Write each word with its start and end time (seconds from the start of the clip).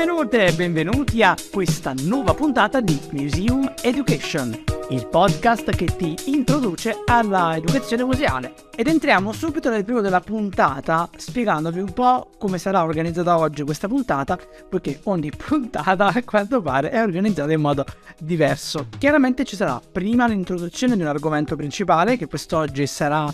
Benvenute 0.00 0.46
e 0.46 0.52
benvenuti 0.54 1.22
a 1.22 1.36
questa 1.52 1.92
nuova 2.04 2.32
puntata 2.32 2.80
di 2.80 2.98
Museum 3.10 3.70
Education, 3.82 4.64
il 4.88 5.06
podcast 5.06 5.68
che 5.76 5.94
ti 5.94 6.16
introduce 6.24 7.02
alla 7.04 7.54
educazione 7.54 8.04
museale. 8.04 8.54
Ed 8.74 8.86
entriamo 8.86 9.30
subito 9.32 9.68
nel 9.68 9.84
primo 9.84 10.00
della 10.00 10.22
puntata 10.22 11.06
spiegandovi 11.14 11.80
un 11.80 11.92
po' 11.92 12.30
come 12.38 12.56
sarà 12.56 12.82
organizzata 12.82 13.36
oggi 13.36 13.62
questa 13.62 13.88
puntata, 13.88 14.38
poiché 14.70 15.00
ogni 15.04 15.30
puntata 15.36 16.06
a 16.06 16.24
quanto 16.24 16.62
pare 16.62 16.88
è 16.88 17.02
organizzata 17.02 17.52
in 17.52 17.60
modo 17.60 17.84
diverso. 18.18 18.86
Chiaramente 18.96 19.44
ci 19.44 19.54
sarà 19.54 19.82
prima 19.92 20.26
l'introduzione 20.26 20.96
di 20.96 21.02
un 21.02 21.08
argomento 21.08 21.56
principale, 21.56 22.16
che 22.16 22.26
quest'oggi 22.26 22.86
sarà 22.86 23.30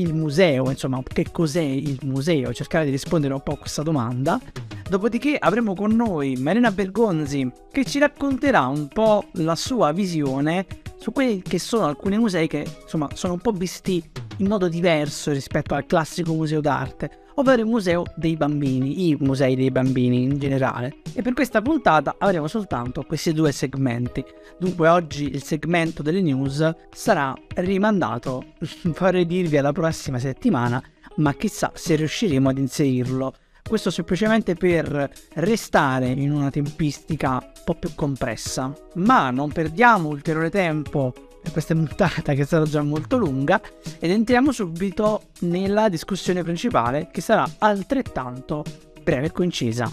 il 0.00 0.14
museo, 0.14 0.70
insomma, 0.70 1.02
che 1.02 1.26
cos'è 1.30 1.60
il 1.60 1.98
museo, 2.02 2.52
cercare 2.52 2.84
di 2.84 2.90
rispondere 2.90 3.34
un 3.34 3.42
po' 3.42 3.52
a 3.52 3.58
questa 3.58 3.82
domanda. 3.82 4.40
Dopodiché 4.88 5.36
avremo 5.38 5.74
con 5.74 5.94
noi 5.94 6.36
Marina 6.36 6.70
Bergonzi 6.70 7.50
che 7.70 7.84
ci 7.84 7.98
racconterà 7.98 8.66
un 8.66 8.88
po' 8.88 9.26
la 9.32 9.54
sua 9.54 9.92
visione 9.92 10.66
su 10.98 11.12
quelli 11.12 11.42
che 11.42 11.58
sono 11.58 11.84
alcuni 11.84 12.16
musei 12.16 12.48
che 12.48 12.66
insomma 12.82 13.08
sono 13.12 13.34
un 13.34 13.40
po' 13.40 13.52
visti 13.52 14.02
in 14.38 14.46
modo 14.46 14.66
diverso 14.68 15.30
rispetto 15.30 15.74
al 15.74 15.84
classico 15.84 16.32
museo 16.32 16.60
d'arte, 16.60 17.26
ovvero 17.38 17.62
il 17.62 17.68
museo 17.68 18.04
dei 18.16 18.36
bambini, 18.36 19.08
i 19.08 19.16
musei 19.20 19.54
dei 19.54 19.70
bambini 19.70 20.22
in 20.22 20.38
generale. 20.38 20.96
E 21.14 21.22
per 21.22 21.34
questa 21.34 21.62
puntata 21.62 22.16
avremo 22.18 22.48
soltanto 22.48 23.04
questi 23.04 23.32
due 23.32 23.52
segmenti. 23.52 24.24
Dunque 24.58 24.88
oggi 24.88 25.24
il 25.24 25.42
segmento 25.42 26.02
delle 26.02 26.20
news 26.20 26.74
sarà 26.90 27.32
rimandato, 27.54 28.54
vorrei 28.98 29.24
dirvi, 29.24 29.56
alla 29.56 29.72
prossima 29.72 30.18
settimana, 30.18 30.82
ma 31.16 31.32
chissà 31.34 31.70
se 31.74 31.94
riusciremo 31.94 32.48
ad 32.48 32.58
inserirlo. 32.58 33.34
Questo 33.62 33.90
semplicemente 33.90 34.54
per 34.54 35.10
restare 35.34 36.08
in 36.08 36.32
una 36.32 36.50
tempistica 36.50 37.32
un 37.32 37.62
po' 37.64 37.74
più 37.74 37.94
compressa. 37.94 38.72
Ma 38.94 39.30
non 39.30 39.52
perdiamo 39.52 40.08
ulteriore 40.08 40.50
tempo 40.50 41.12
questa 41.50 41.74
puntata 41.74 42.34
che 42.34 42.44
sarà 42.44 42.64
già 42.64 42.82
molto 42.82 43.16
lunga 43.16 43.60
ed 43.98 44.10
entriamo 44.10 44.52
subito 44.52 45.30
nella 45.40 45.88
discussione 45.88 46.42
principale 46.42 47.08
che 47.10 47.20
sarà 47.20 47.48
altrettanto 47.58 48.64
breve 49.02 49.26
e 49.26 49.32
concisa. 49.32 49.90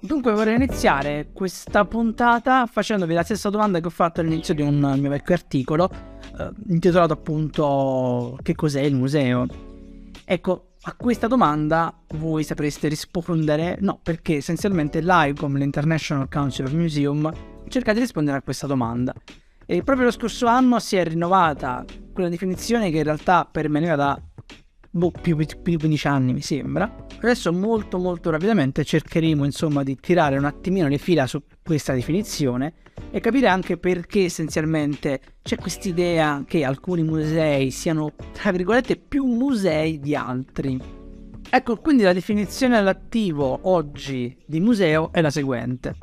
Dunque 0.00 0.32
vorrei 0.32 0.54
iniziare 0.54 1.28
questa 1.32 1.84
puntata 1.84 2.66
facendovi 2.66 3.12
la 3.12 3.22
stessa 3.22 3.50
domanda 3.50 3.80
che 3.80 3.86
ho 3.86 3.90
fatto 3.90 4.20
all'inizio 4.20 4.54
di 4.54 4.62
un 4.62 4.94
mio 4.98 5.10
vecchio 5.10 5.34
articolo 5.34 5.90
eh, 6.38 6.50
intitolato 6.68 7.12
appunto 7.12 8.38
Che 8.42 8.54
cos'è 8.54 8.82
il 8.82 8.94
museo? 8.94 9.46
Ecco, 10.24 10.74
a 10.88 10.94
questa 10.94 11.26
domanda 11.26 11.92
voi 12.14 12.44
sapreste 12.44 12.86
rispondere 12.86 13.76
no, 13.80 13.98
perché 14.00 14.36
essenzialmente 14.36 15.00
l'ICOM, 15.00 15.56
l'International 15.56 16.28
Council 16.28 16.66
of 16.66 16.72
Museum, 16.72 17.32
cerca 17.66 17.92
di 17.92 17.98
rispondere 17.98 18.36
a 18.36 18.42
questa 18.42 18.68
domanda. 18.68 19.12
E 19.66 19.82
proprio 19.82 20.06
lo 20.06 20.12
scorso 20.12 20.46
anno 20.46 20.78
si 20.78 20.94
è 20.94 21.04
rinnovata 21.04 21.84
quella 22.12 22.28
definizione 22.28 22.90
che 22.90 22.98
in 22.98 23.02
realtà 23.02 23.48
permaneva 23.50 23.96
da 23.96 24.20
boh, 24.96 25.10
più, 25.10 25.36
di 25.36 25.46
15 25.78 26.06
anni, 26.06 26.32
mi 26.32 26.40
sembra. 26.40 27.06
Adesso 27.18 27.52
molto 27.52 27.98
molto 27.98 28.30
rapidamente 28.30 28.84
cercheremo 28.84 29.44
insomma 29.44 29.82
di 29.82 29.96
tirare 29.96 30.38
un 30.38 30.44
attimino 30.44 30.88
le 30.88 30.98
fila 30.98 31.26
su 31.26 31.42
questa 31.62 31.92
definizione 31.92 32.72
e 33.10 33.20
capire 33.20 33.48
anche 33.48 33.76
perché 33.76 34.24
essenzialmente 34.24 35.20
c'è 35.42 35.56
quest'idea 35.56 36.44
che 36.46 36.64
alcuni 36.64 37.02
musei 37.02 37.70
siano, 37.70 38.12
tra 38.32 38.50
virgolette, 38.50 38.96
più 38.96 39.24
musei 39.24 40.00
di 40.00 40.14
altri. 40.14 40.80
Ecco, 41.48 41.76
quindi 41.76 42.02
la 42.02 42.12
definizione 42.12 42.76
all'attivo 42.76 43.60
oggi 43.62 44.36
di 44.44 44.60
museo 44.60 45.12
è 45.12 45.20
la 45.20 45.30
seguente. 45.30 45.96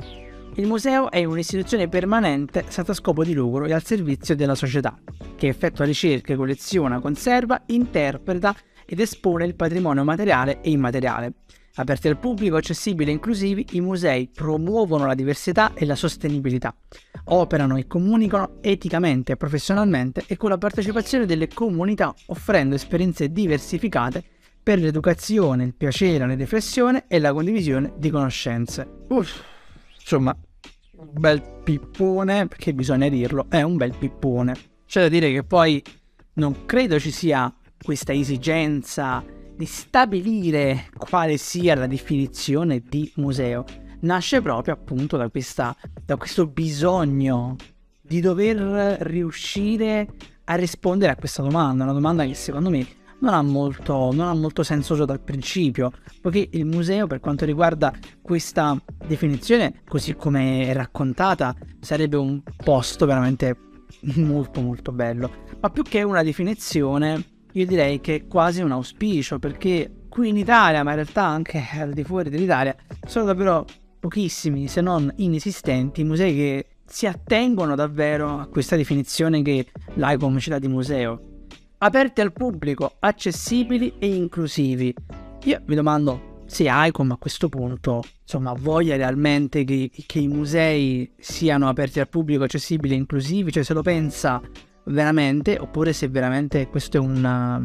Il 0.56 0.68
museo 0.68 1.10
è 1.10 1.24
un'istituzione 1.26 1.90
permanente 1.90 2.66
senza 2.68 2.94
scopo 2.94 3.24
di 3.24 3.34
lucro 3.34 3.66
e 3.66 3.74
al 3.74 3.84
servizio 3.84 4.36
della 4.36 4.54
società, 4.54 4.96
che 5.36 5.48
effettua 5.48 5.84
ricerche, 5.84 6.36
colleziona, 6.36 7.00
conserva, 7.00 7.64
interpreta 7.68 8.56
ed 8.86 9.00
espone 9.00 9.46
il 9.46 9.56
patrimonio 9.56 10.04
materiale 10.04 10.62
e 10.62 10.70
immateriale. 10.72 11.34
Aperti 11.76 12.08
al 12.08 12.20
pubblico, 12.20 12.56
accessibili 12.56 13.10
e 13.10 13.14
inclusivi, 13.14 13.66
i 13.72 13.82
musei 13.82 14.30
promuovono 14.32 15.08
la 15.08 15.16
diversità 15.16 15.74
e 15.74 15.86
la 15.86 15.96
sostenibilità. 15.96 16.76
Operano 17.26 17.78
e 17.78 17.88
comunicano 17.88 18.58
eticamente 18.62 19.32
e 19.32 19.38
professionalmente 19.38 20.24
e 20.28 20.38
con 20.38 20.50
la 20.50 20.60
partecipazione 20.60 21.26
delle 21.26 21.48
comunità 21.48 22.14
offrendo 22.28 22.76
esperienze 22.76 23.32
diversificate 23.32 24.24
per 24.62 24.80
l'educazione, 24.80 25.64
il 25.64 25.74
piacere, 25.74 26.28
la 26.28 26.36
riflessione 26.36 27.06
e 27.08 27.18
la 27.18 27.34
condivisione 27.34 27.94
di 27.98 28.12
conoscenze. 28.12 28.88
Uff, 29.10 29.42
insomma, 30.00 30.38
un 30.96 31.10
bel 31.12 31.42
pippone, 31.64 32.48
perché 32.48 32.74
bisogna 32.74 33.10
dirlo, 33.10 33.48
è 33.50 33.64
un 33.64 33.78
bel 33.78 33.96
pippone. 33.98 34.56
C'è 34.86 35.02
da 35.02 35.10
dire 35.10 35.32
che 35.32 35.44
poi 35.44 35.84
non 36.34 36.66
credo 36.66 37.00
ci 37.00 37.10
sia 37.12 37.52
questa 37.84 38.14
esigenza 38.14 39.24
di 39.56 39.66
stabilire 39.66 40.90
quale 40.98 41.38
sia 41.38 41.76
la 41.76 41.88
definizione 41.88 42.82
di 42.82 43.12
museo 43.18 43.66
nasce 44.02 44.42
proprio 44.42 44.74
appunto 44.74 45.18
da, 45.18 45.30
questa, 45.30 45.76
da 46.06 46.18
questo 46.18 46.48
bisogno 46.48 47.56
di 48.02 48.20
dover 48.20 48.98
riuscire 49.02 50.08
a 50.46 50.56
rispondere 50.56 51.12
a 51.12 51.16
questa 51.16 51.42
domanda, 51.42 51.84
una 51.84 51.94
domanda 51.94 52.26
che 52.26 52.34
secondo 52.34 52.70
me 52.70 52.86
non 53.20 53.34
ha 53.34 53.42
molto, 53.42 54.12
non 54.12 54.28
ha 54.28 54.34
molto 54.34 54.64
senso 54.64 54.96
già 54.96 55.06
dal 55.06 55.22
principio, 55.22 55.92
poiché 56.22 56.50
il 56.52 56.66
museo 56.66 57.08
per 57.08 57.22
quanto 57.22 57.46
riguarda 57.46 57.94
questa 58.22 58.78
definizione, 59.08 59.82
così 59.88 60.16
come 60.16 60.68
è 60.68 60.74
raccontata, 60.74 61.56
sarebbe 61.80 62.18
un 62.18 62.42
posto 62.64 63.06
veramente 63.06 63.58
molto 64.16 64.60
molto 64.60 64.92
bello, 64.92 65.32
ma 65.62 65.70
più 65.70 65.84
che 65.84 66.04
una 66.04 66.24
definizione 66.24 67.33
io 67.54 67.66
direi 67.66 68.02
che 68.02 68.16
è 68.16 68.28
quasi 68.28 68.62
un 68.62 68.72
auspicio 68.72 69.40
perché 69.40 70.06
qui 70.10 70.30
in 70.30 70.38
Italia, 70.38 70.84
ma 70.84 70.92
in 70.92 70.98
realtà 70.98 71.24
anche 71.24 71.64
al 71.74 71.94
di 71.94 72.04
fuori 72.04 72.30
dell'Italia, 72.30 72.76
sono 73.08 73.26
davvero 73.26 73.66
pochissimi, 74.00 74.68
se 74.68 74.82
non 74.82 75.12
inesistenti, 75.18 76.04
musei 76.04 76.36
che 76.36 76.66
si 76.86 77.08
attengono 77.08 77.76
davvero 77.76 78.40
a 78.40 78.48
questa 78.48 78.76
definizione 78.76 79.42
che 79.42 79.68
l'ICOM 79.94 80.38
ci 80.38 80.50
dà 80.50 80.60
di 80.60 80.68
museo. 80.68 81.48
Aperti 81.80 82.22
al 82.22 82.32
pubblico, 82.32 82.96
accessibili 83.00 83.94
e 84.00 84.14
inclusivi. 84.14 84.94
Io 85.44 85.62
mi 85.66 85.76
domando 85.76 86.42
se 86.46 86.66
ICOM 86.68 87.12
a 87.12 87.18
questo 87.18 87.50
punto 87.50 88.04
insomma 88.22 88.54
voglia 88.54 88.96
realmente 88.96 89.64
che, 89.64 89.90
che 90.06 90.20
i 90.20 90.28
musei 90.28 91.12
siano 91.18 91.68
aperti 91.68 92.00
al 92.00 92.10
pubblico, 92.10 92.44
accessibili 92.44 92.94
e 92.94 92.98
inclusivi, 92.98 93.52
cioè 93.52 93.64
se 93.64 93.74
lo 93.74 93.82
pensa 93.82 94.42
veramente, 94.86 95.58
oppure 95.60 95.94
se 95.94 96.08
veramente 96.08 96.68
questo 96.68 96.98
è, 96.98 97.00
una, 97.00 97.62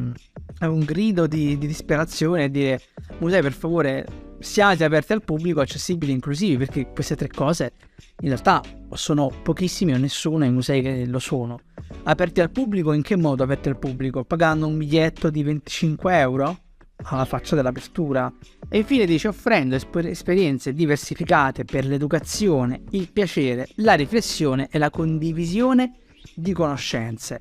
è 0.59 0.65
un 0.65 0.81
grido 0.81 1.27
di, 1.27 1.59
di 1.59 1.67
disperazione 1.67 2.51
dire 2.51 2.81
musei 3.19 3.43
per 3.43 3.53
favore 3.53 4.07
siate 4.39 4.85
aperti 4.85 5.13
al 5.13 5.25
pubblico, 5.25 5.61
accessibili 5.61 6.13
e 6.13 6.15
inclusivi, 6.15 6.57
perché 6.57 6.91
queste 6.93 7.17
tre 7.17 7.29
cose 7.29 7.73
in 8.21 8.29
realtà 8.29 8.63
sono 8.93 9.31
pochissimi 9.43 9.93
o 9.93 9.99
nessuno 9.99 10.45
i 10.45 10.51
musei 10.51 10.83
che 10.83 11.07
lo 11.07 11.19
sono. 11.19 11.61
Aperti 12.05 12.41
al 12.41 12.51
pubblico 12.51 12.93
in 12.93 13.03
che 13.03 13.17
modo 13.17 13.43
aperti 13.43 13.69
al 13.69 13.79
pubblico? 13.79 14.25
Pagando 14.25 14.67
un 14.67 14.79
biglietto 14.79 15.31
di 15.31 15.43
25 15.43 16.19
euro? 16.19 16.59
alla 17.05 17.25
faccia 17.25 17.55
dell'apertura. 17.55 18.33
E 18.69 18.79
infine 18.79 19.07
dice 19.07 19.29
offrendo 19.29 19.77
esper- 19.77 20.07
esperienze 20.07 20.73
diversificate 20.73 21.65
per 21.65 21.87
l'educazione, 21.87 22.83
il 22.91 23.11
piacere, 23.13 23.69
la 23.77 23.95
riflessione 23.95 24.69
e 24.71 24.79
la 24.79 24.91
condivisione 24.91 25.93
di 26.39 26.53
conoscenze. 26.53 27.41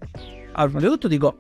Allora, 0.54 0.72
prima 0.72 0.80
di 0.80 0.88
tutto 0.88 1.08
dico, 1.08 1.40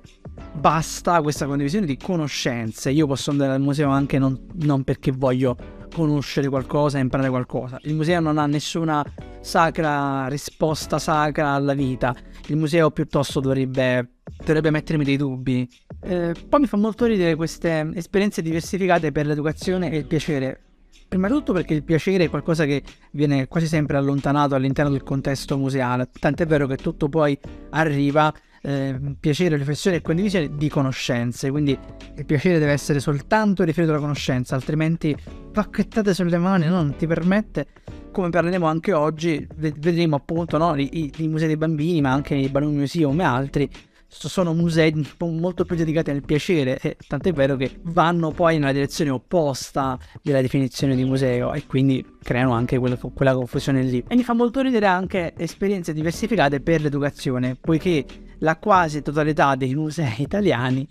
basta 0.53 1.21
questa 1.21 1.47
condivisione 1.47 1.87
di 1.87 1.97
conoscenze. 1.97 2.91
Io 2.91 3.07
posso 3.07 3.31
andare 3.31 3.53
al 3.53 3.61
museo 3.61 3.89
anche 3.89 4.19
non, 4.19 4.45
non 4.63 4.83
perché 4.83 5.11
voglio 5.11 5.57
conoscere 5.91 6.49
qualcosa, 6.49 6.99
imparare 6.99 7.29
qualcosa. 7.29 7.79
Il 7.83 7.95
museo 7.95 8.19
non 8.19 8.37
ha 8.37 8.45
nessuna 8.45 9.03
sacra 9.41 10.27
risposta 10.27 10.99
sacra 10.99 11.49
alla 11.49 11.73
vita. 11.73 12.15
Il 12.47 12.57
museo 12.57 12.91
piuttosto 12.91 13.39
dovrebbe, 13.39 14.17
dovrebbe 14.37 14.69
mettermi 14.69 15.03
dei 15.03 15.17
dubbi. 15.17 15.67
Eh, 16.01 16.33
poi 16.47 16.59
mi 16.59 16.67
fa 16.67 16.77
molto 16.77 17.05
ridere 17.05 17.35
queste 17.35 17.89
esperienze 17.95 18.43
diversificate 18.43 19.11
per 19.11 19.25
l'educazione 19.25 19.89
e 19.89 19.97
il 19.97 20.05
piacere. 20.05 20.66
Prima 21.07 21.27
di 21.27 21.33
tutto 21.33 21.54
perché 21.54 21.74
il 21.74 21.83
piacere 21.83 22.25
è 22.25 22.30
qualcosa 22.30 22.65
che 22.65 22.83
viene 23.12 23.48
quasi 23.48 23.65
sempre 23.65 23.95
allontanato 23.95 24.56
all'interno 24.56 24.92
del 24.92 25.04
contesto 25.04 25.57
museale, 25.57 26.09
tant'è 26.19 26.45
vero 26.45 26.68
che 26.68 26.75
tutto 26.75 27.07
poi 27.07 27.38
arriva 27.69 28.33
eh, 28.62 29.00
piacere, 29.18 29.56
riflessione 29.56 29.98
e 29.98 30.01
condivisione 30.01 30.57
di 30.57 30.68
conoscenze, 30.68 31.50
quindi 31.50 31.77
il 32.15 32.25
piacere 32.25 32.59
deve 32.59 32.74
essere 32.74 33.00
soltanto 33.00 33.63
riferito 33.63 33.94
alla 33.94 34.01
conoscenza, 34.01 34.56
altrimenti 34.56 35.15
pacchettate 35.51 36.13
sulle 36.13 36.38
mani 36.38 36.68
non 36.68 36.94
ti 36.98 37.07
permette, 37.07 37.68
come 38.12 38.30
parleremo 38.30 38.65
anche 38.65 38.92
oggi, 38.92 39.48
vedremo 39.56 40.18
appunto 40.18 40.57
no, 40.57 40.75
i, 40.75 41.12
i, 41.18 41.27
musei 41.30 41.48
dei 41.48 41.57
bambini, 41.57 42.01
ma 42.01 42.12
anche 42.12 42.36
i 42.36 42.50
Balloon 42.50 42.75
Museum 42.75 43.19
e 43.21 43.24
altri, 43.24 43.69
sono 44.07 44.54
musei 44.54 44.94
molto 45.19 45.65
più 45.65 45.75
dedicati 45.75 46.09
al 46.12 46.24
piacere, 46.24 46.80
e 46.80 46.98
tant'è 47.07 47.33
vero 47.33 47.56
che 47.56 47.80
vanno 47.83 48.31
poi 48.31 48.57
nella 48.57 48.71
direzione 48.71 49.12
opposta 49.12 49.98
della 50.21 50.42
definizione 50.42 50.95
di 50.95 51.04
museo 51.04 51.54
e 51.54 51.65
quindi 51.65 52.06
creano 52.21 52.54
anche 52.54 52.77
quella, 52.77 52.98
quella 53.13 53.33
confusione 53.33 53.83
lì. 53.83 54.04
E 54.07 54.15
mi 54.15 54.24
fa 54.24 54.33
molto 54.33 54.62
ridere 54.62 54.88
anche 54.88 55.33
esperienze 55.38 55.94
diversificate 55.94 56.62
per 56.62 56.81
l'educazione, 56.81 57.56
poiché 57.59 58.06
la 58.39 58.57
quasi 58.57 59.01
totalità 59.01 59.56
dei 59.56 59.75
musei 59.75 60.21
italiani 60.21 60.88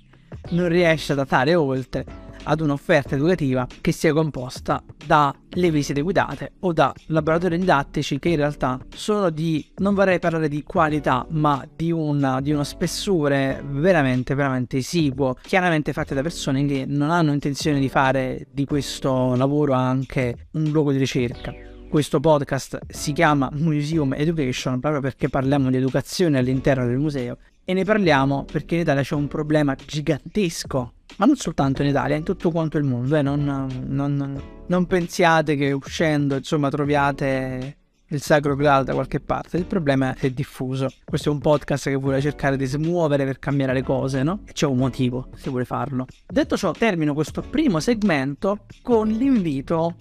non 0.50 0.68
riesce 0.68 1.12
ad 1.12 1.20
andare 1.20 1.54
oltre 1.54 2.25
ad 2.46 2.60
un'offerta 2.60 3.14
educativa 3.14 3.66
che 3.80 3.92
sia 3.92 4.12
composta 4.12 4.82
dalle 5.04 5.70
visite 5.70 6.00
guidate 6.00 6.52
o 6.60 6.72
da 6.72 6.92
laboratori 7.06 7.58
didattici 7.58 8.18
che 8.18 8.30
in 8.30 8.36
realtà 8.36 8.78
sono 8.94 9.30
di, 9.30 9.64
non 9.76 9.94
vorrei 9.94 10.18
parlare 10.18 10.48
di 10.48 10.62
qualità, 10.62 11.26
ma 11.30 11.66
di, 11.74 11.90
una, 11.90 12.40
di 12.40 12.52
uno 12.52 12.64
spessore 12.64 13.62
veramente, 13.66 14.34
veramente 14.34 14.78
esiguo, 14.78 15.36
chiaramente 15.42 15.92
fatte 15.92 16.14
da 16.14 16.22
persone 16.22 16.64
che 16.66 16.84
non 16.86 17.10
hanno 17.10 17.32
intenzione 17.32 17.78
di 17.80 17.88
fare 17.88 18.46
di 18.50 18.64
questo 18.64 19.34
lavoro 19.34 19.72
anche 19.72 20.48
un 20.52 20.64
luogo 20.70 20.92
di 20.92 20.98
ricerca. 20.98 21.52
Questo 21.88 22.18
podcast 22.18 22.78
si 22.88 23.12
chiama 23.12 23.48
Museum 23.52 24.12
Education 24.14 24.80
proprio 24.80 25.00
perché 25.00 25.28
parliamo 25.28 25.70
di 25.70 25.76
educazione 25.76 26.38
all'interno 26.38 26.84
del 26.84 26.98
museo 26.98 27.38
e 27.66 27.74
ne 27.74 27.84
parliamo 27.84 28.46
perché 28.50 28.76
in 28.76 28.80
Italia 28.82 29.02
c'è 29.02 29.14
un 29.14 29.26
problema 29.26 29.74
gigantesco 29.74 30.92
ma 31.16 31.26
non 31.26 31.36
soltanto 31.36 31.82
in 31.82 31.88
Italia, 31.88 32.16
in 32.16 32.24
tutto 32.24 32.50
quanto 32.50 32.76
il 32.78 32.84
mondo. 32.84 33.16
Eh? 33.16 33.22
Non, 33.22 33.42
non, 33.86 34.42
non, 34.66 34.86
pensiate 34.86 35.56
che 35.56 35.72
uscendo 35.72 36.36
insomma 36.36 36.68
troviate 36.68 37.76
il 38.08 38.20
sacro 38.20 38.54
graal 38.54 38.84
da 38.84 38.92
qualche 38.92 39.20
parte. 39.20 39.56
Il 39.56 39.64
problema 39.64 40.14
è 40.14 40.30
diffuso. 40.30 40.88
Questo 41.04 41.30
è 41.30 41.32
un 41.32 41.38
podcast 41.38 41.88
che 41.88 41.96
vuole 41.96 42.20
cercare 42.20 42.56
di 42.56 42.66
smuovere 42.66 43.24
per 43.24 43.38
cambiare 43.38 43.72
le 43.72 43.82
cose, 43.82 44.22
no? 44.22 44.40
E 44.46 44.52
c'è 44.52 44.66
un 44.66 44.76
motivo 44.76 45.28
se 45.36 45.48
vuole 45.48 45.64
farlo. 45.64 46.06
Detto 46.26 46.56
ciò, 46.56 46.72
termino 46.72 47.14
questo 47.14 47.40
primo 47.40 47.80
segmento 47.80 48.66
con 48.82 49.08
l'invito 49.08 49.96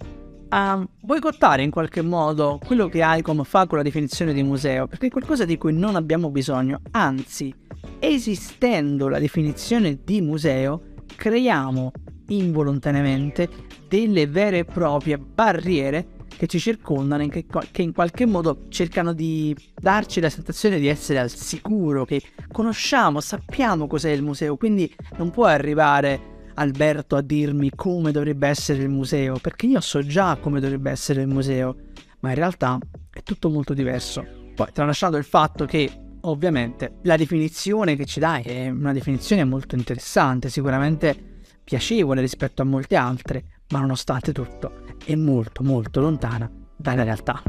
a 0.48 0.86
boicottare 1.00 1.62
in 1.62 1.70
qualche 1.70 2.02
modo 2.02 2.58
quello 2.64 2.88
che 2.88 3.02
ICOM 3.02 3.42
fa 3.44 3.66
con 3.66 3.78
la 3.78 3.84
definizione 3.84 4.32
di 4.32 4.42
museo, 4.42 4.86
perché 4.86 5.06
è 5.06 5.10
qualcosa 5.10 5.44
di 5.44 5.56
cui 5.56 5.72
non 5.72 5.96
abbiamo 5.96 6.30
bisogno, 6.30 6.80
anzi, 6.92 7.54
esistendo 7.98 9.08
la 9.08 9.18
definizione 9.18 9.98
di 10.04 10.20
museo, 10.20 10.94
creiamo 11.14 11.92
involontariamente 12.28 13.48
delle 13.88 14.26
vere 14.26 14.58
e 14.58 14.64
proprie 14.64 15.18
barriere 15.18 16.14
che 16.36 16.46
ci 16.46 16.58
circondano 16.58 17.22
e 17.22 17.28
che, 17.28 17.46
che, 17.70 17.82
in 17.82 17.92
qualche 17.92 18.26
modo 18.26 18.64
cercano 18.68 19.12
di 19.12 19.56
darci 19.74 20.20
la 20.20 20.28
sensazione 20.28 20.78
di 20.78 20.86
essere 20.86 21.18
al 21.18 21.30
sicuro, 21.30 22.04
che 22.04 22.20
conosciamo, 22.52 23.20
sappiamo 23.20 23.86
cos'è 23.86 24.10
il 24.10 24.22
museo, 24.22 24.56
quindi 24.56 24.94
non 25.16 25.30
può 25.30 25.46
arrivare 25.46 26.34
Alberto 26.56 27.16
a 27.16 27.20
dirmi 27.20 27.70
come 27.74 28.12
dovrebbe 28.12 28.48
essere 28.48 28.82
il 28.82 28.88
museo, 28.88 29.38
perché 29.38 29.66
io 29.66 29.80
so 29.80 30.04
già 30.04 30.36
come 30.40 30.60
dovrebbe 30.60 30.90
essere 30.90 31.22
il 31.22 31.28
museo, 31.28 31.76
ma 32.20 32.30
in 32.30 32.34
realtà 32.34 32.78
è 33.10 33.22
tutto 33.22 33.48
molto 33.48 33.74
diverso. 33.74 34.24
Poi 34.54 34.68
tralasciando 34.72 35.16
il 35.16 35.24
fatto 35.24 35.66
che 35.66 35.90
ovviamente 36.22 36.96
la 37.02 37.16
definizione 37.16 37.94
che 37.94 38.06
ci 38.06 38.20
dai 38.20 38.42
è 38.42 38.68
una 38.68 38.92
definizione 38.92 39.44
molto 39.44 39.74
interessante, 39.74 40.48
sicuramente 40.48 41.42
piacevole 41.62 42.20
rispetto 42.20 42.62
a 42.62 42.64
molte 42.64 42.96
altre, 42.96 43.44
ma 43.68 43.80
nonostante 43.80 44.32
tutto 44.32 44.84
è 45.04 45.14
molto 45.14 45.62
molto 45.62 46.00
lontana 46.00 46.50
dalla 46.76 47.02
realtà. 47.02 47.42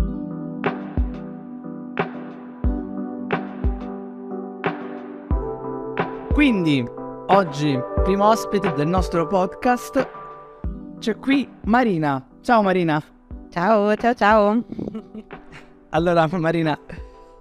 Quindi 6.34 6.86
oggi, 7.28 7.78
primo 8.04 8.30
ospite 8.30 8.74
del 8.74 8.88
nostro 8.88 9.28
podcast, 9.28 10.08
c'è 11.00 11.18
qui 11.18 11.48
Marina. 11.66 12.26
Ciao 12.42 12.62
Marina. 12.62 13.02
Ciao, 13.50 13.96
ciao, 13.96 14.14
ciao. 14.14 14.64
allora 15.90 16.28
Marina, 16.32 16.80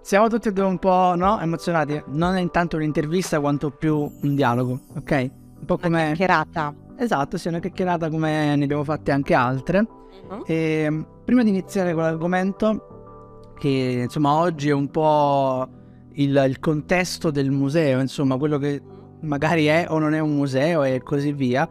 siamo 0.01 0.29
tutti 0.29 0.49
e 0.49 0.53
due 0.53 0.65
un 0.65 0.79
po' 0.79 1.15
no, 1.15 1.41
emozionati. 1.41 2.03
Non 2.09 2.35
è 2.37 2.41
intanto 2.41 2.77
un'intervista 2.77 3.39
quanto 3.41 3.71
più 3.71 3.97
un 3.97 4.35
dialogo, 4.35 4.81
ok? 4.97 5.31
Un 5.61 5.65
po' 5.65 5.79
come... 5.79 5.97
Una 5.97 6.05
chiacchierata. 6.07 6.75
Esatto, 6.97 7.39
sì, 7.39 7.49
una 7.49 7.61
chiacchierata 7.61 8.09
come 8.11 8.57
ne 8.57 8.65
abbiamo 8.65 8.85
fatte 8.85 9.13
anche 9.13 9.35
altre. 9.35 9.87
Uh-huh. 10.29 10.43
E 10.47 11.05
prima 11.25 11.43
di 11.43 11.51
iniziare 11.51 11.93
con 11.93 12.03
l'argomento, 12.03 13.53
che 13.59 14.03
insomma 14.05 14.35
oggi 14.35 14.69
è 14.69 14.73
un 14.73 14.91
po' 14.91 15.69
il, 16.15 16.45
il 16.49 16.59
contesto 16.59 17.31
del 17.31 17.51
museo, 17.51 18.01
insomma, 18.01 18.37
quello 18.37 18.59
che 18.59 18.83
magari 19.27 19.67
è 19.67 19.87
o 19.89 19.99
non 19.99 20.15
è 20.15 20.19
un 20.21 20.35
museo 20.35 20.83
e 20.83 21.03
così 21.03 21.33
via. 21.33 21.69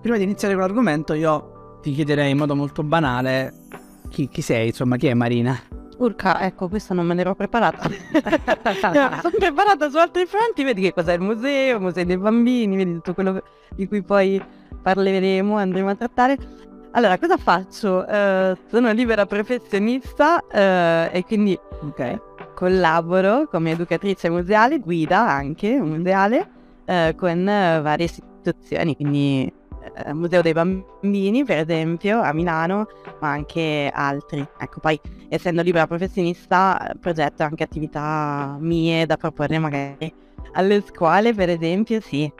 Prima 0.00 0.16
di 0.16 0.22
iniziare 0.22 0.54
con 0.54 0.62
l'argomento 0.62 1.14
io 1.14 1.78
ti 1.82 1.92
chiederei 1.92 2.30
in 2.30 2.36
modo 2.38 2.54
molto 2.54 2.82
banale 2.82 3.66
chi, 4.08 4.28
chi 4.28 4.42
sei, 4.42 4.68
insomma, 4.68 4.96
chi 4.96 5.06
è 5.06 5.14
Marina? 5.14 5.58
Urca, 5.98 6.40
ecco, 6.42 6.68
questa 6.68 6.94
non 6.94 7.06
me 7.06 7.14
l'ero 7.14 7.34
preparata. 7.34 7.88
Sono 9.20 9.34
preparata 9.36 9.90
su 9.90 9.96
altri 9.96 10.26
fronti, 10.26 10.62
vedi 10.62 10.82
che 10.82 10.92
cos'è 10.92 11.14
il 11.14 11.20
museo, 11.20 11.76
il 11.76 11.82
museo 11.82 12.04
dei 12.04 12.16
bambini, 12.16 12.76
vedi 12.76 12.92
tutto 12.94 13.14
quello 13.14 13.42
di 13.74 13.86
cui 13.88 14.02
poi 14.02 14.42
parleremo, 14.80 15.56
andremo 15.56 15.90
a 15.90 15.94
trattare. 15.94 16.36
Allora, 16.92 17.18
cosa 17.18 17.36
faccio? 17.36 18.04
Uh, 18.08 18.56
sono 18.70 18.90
libera 18.92 19.26
professionista 19.26 20.42
uh, 20.42 21.14
e 21.14 21.24
quindi 21.26 21.58
okay. 21.82 22.18
collaboro 22.54 23.46
come 23.48 23.72
educatrice 23.72 24.30
museale, 24.30 24.78
guida 24.78 25.28
anche 25.28 25.80
museale 25.80 26.56
uh, 26.88 27.14
con 27.14 27.44
varie 27.44 28.06
istituzioni, 28.06 28.96
quindi 28.96 29.52
eh, 29.94 30.12
Museo 30.12 30.42
dei 30.42 30.52
Bambini, 30.52 31.44
per 31.44 31.58
esempio, 31.58 32.20
a 32.20 32.32
Milano, 32.32 32.86
ma 33.20 33.30
anche 33.30 33.90
altri. 33.92 34.46
Ecco, 34.58 34.80
poi 34.80 34.98
essendo 35.28 35.62
libera 35.62 35.86
professionista, 35.86 36.94
progetto 37.00 37.42
anche 37.42 37.62
attività 37.62 38.56
mie 38.60 39.06
da 39.06 39.16
proporre 39.16 39.58
magari 39.58 40.12
alle 40.52 40.82
scuole, 40.82 41.34
per 41.34 41.50
esempio, 41.50 42.00
sì. 42.00 42.30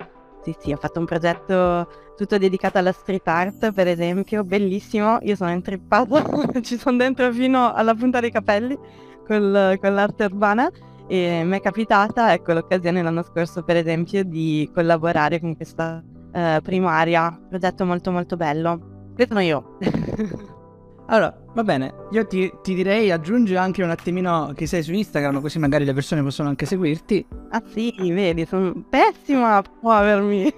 Sì, 0.43 0.55
sì, 0.59 0.73
ho 0.73 0.77
fatto 0.77 0.99
un 0.99 1.05
progetto 1.05 1.89
tutto 2.17 2.39
dedicato 2.39 2.79
alla 2.79 2.93
street 2.93 3.27
art, 3.29 3.73
per 3.73 3.87
esempio, 3.87 4.45
bellissimo. 4.45 5.19
Io 5.23 5.37
sono 5.37 5.51
intrippata, 5.51 6.23
ci 6.63 6.79
sono 6.79 6.97
dentro 6.97 7.31
fino 7.33 7.73
alla 7.73 7.95
punta 7.95 8.21
dei 8.21 8.31
capelli 8.31 8.79
con 9.27 9.51
l'arte 9.51 10.25
urbana 10.25 10.71
e 11.09 11.43
mi 11.43 11.57
è 11.57 11.61
capitata, 11.61 12.35
ecco, 12.35 12.53
l'occasione 12.53 13.03
l'anno 13.03 13.23
scorso, 13.23 13.63
per 13.63 13.77
esempio, 13.77 14.23
di 14.25 14.71
collaborare 14.75 15.41
con 15.41 15.57
questa 15.57 16.05
eh, 16.33 16.61
primaria, 16.63 17.41
progetto 17.49 17.87
molto 17.87 18.11
molto 18.11 18.37
bello. 18.37 19.11
Questo 19.15 19.33
sono 19.35 19.45
io. 19.45 19.79
allora, 21.09 21.35
va 21.55 21.63
bene, 21.65 21.95
io 22.11 22.27
ti, 22.27 22.53
ti, 22.63 22.75
direi 22.75 23.11
aggiungi 23.11 23.57
anche 23.57 23.83
un 23.83 23.89
attimino 23.89 24.53
che 24.55 24.67
sei 24.67 24.83
su 24.83 24.93
Instagram, 24.93 25.41
così 25.41 25.59
magari 25.59 25.87
le 25.87 25.95
persone 25.95 26.23
possono 26.23 26.51
anche 26.51 26.67
seguirti. 26.67 27.27
Ah 27.51 27.63
sì, 27.67 27.95
vedi, 27.97 28.45
sono 28.45 28.85
pessima 28.91 29.57
a 29.57 29.65
muovermi. 29.81 30.55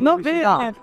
non 0.00 0.20
bene. 0.20 0.74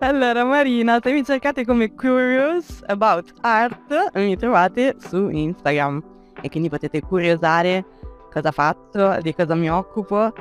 allora 0.00 0.44
Marina, 0.44 0.98
se 1.00 1.12
mi 1.12 1.24
cercate 1.24 1.64
come 1.64 1.94
Curious 1.94 2.82
About 2.86 3.34
Art, 3.40 4.10
mi 4.14 4.36
trovate 4.36 4.96
su 4.98 5.28
Instagram 5.28 6.14
e 6.40 6.48
quindi 6.48 6.68
potete 6.68 7.00
curiosare 7.00 7.84
cosa 8.32 8.50
faccio, 8.50 9.18
di 9.20 9.34
cosa 9.34 9.54
mi 9.54 9.70
occupo 9.70 10.32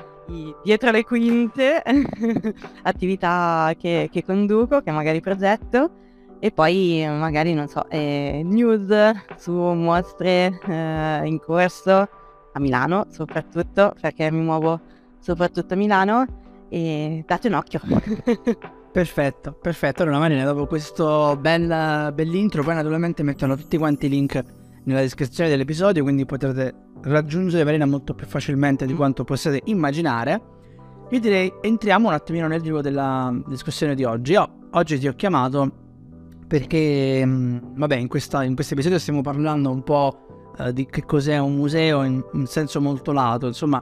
dietro 0.64 0.92
le 0.92 1.04
quinte, 1.04 1.82
attività 2.84 3.74
che, 3.78 4.10
che, 4.12 4.24
conduco, 4.24 4.82
che 4.82 4.92
magari 4.92 5.22
progetto 5.22 5.92
e 6.40 6.52
poi 6.52 7.06
magari, 7.08 7.54
non 7.54 7.68
so, 7.68 7.90
eh, 7.90 8.42
news 8.44 8.90
su 9.38 9.54
mostre 9.54 10.60
eh, 10.68 11.22
in 11.26 11.40
corso 11.40 12.08
a 12.54 12.60
Milano 12.60 13.08
soprattutto, 13.10 13.94
perché 14.00 14.32
mi 14.32 14.42
muovo 14.42 14.80
soprattutto 15.20 15.74
a 15.74 15.78
Milano 15.78 16.26
e 16.70 17.24
date 17.26 17.48
un 17.48 17.54
occhio. 17.54 17.80
perfetto, 18.92 19.54
perfetto. 19.54 20.04
Allora 20.04 20.20
Marina, 20.20 20.44
dopo 20.44 20.66
questo 20.66 21.38
bel, 21.40 22.12
bell'intro, 22.14 22.64
poi 22.64 22.76
naturalmente 22.76 23.24
mettono 23.24 23.56
tutti 23.56 23.78
quanti 23.78 24.08
i 24.08 24.10
link 24.10 24.44
nella 24.86 25.02
descrizione 25.02 25.50
dell'episodio, 25.50 26.04
quindi 26.04 26.26
potrete 26.26 26.74
raggiungere 27.04 27.64
Marina 27.64 27.86
molto 27.86 28.14
più 28.14 28.26
facilmente 28.26 28.86
di 28.86 28.94
mm. 28.94 28.98
quanto 28.98 29.24
possiate 29.24 29.62
immaginare. 29.66 30.42
Io 31.12 31.20
direi 31.20 31.54
entriamo 31.62 32.08
un 32.08 32.14
attimino 32.14 32.48
nel 32.48 32.62
vivo 32.62 32.82
della 32.82 33.34
discussione 33.48 33.94
di 33.94 34.04
oggi. 34.04 34.32
Io 34.34 34.68
oggi 34.72 34.98
ti 34.98 35.08
ho 35.08 35.14
chiamato 35.14 35.84
perché, 36.48 37.24
mm, 37.26 37.58
vabbè, 37.76 37.96
in, 37.96 38.08
questa, 38.08 38.44
in 38.44 38.56
questo 38.56 38.74
episodio 38.74 39.00
stiamo 39.00 39.22
parlando 39.22 39.70
un 39.72 39.84
po' 39.84 40.54
eh, 40.60 40.74
di 40.74 40.86
che 40.86 41.04
cos'è 41.04 41.38
un 41.38 41.56
museo 41.56 42.04
in, 42.04 42.24
in 42.34 42.46
senso 42.46 42.80
molto 42.82 43.12
lato, 43.12 43.48
insomma 43.48 43.82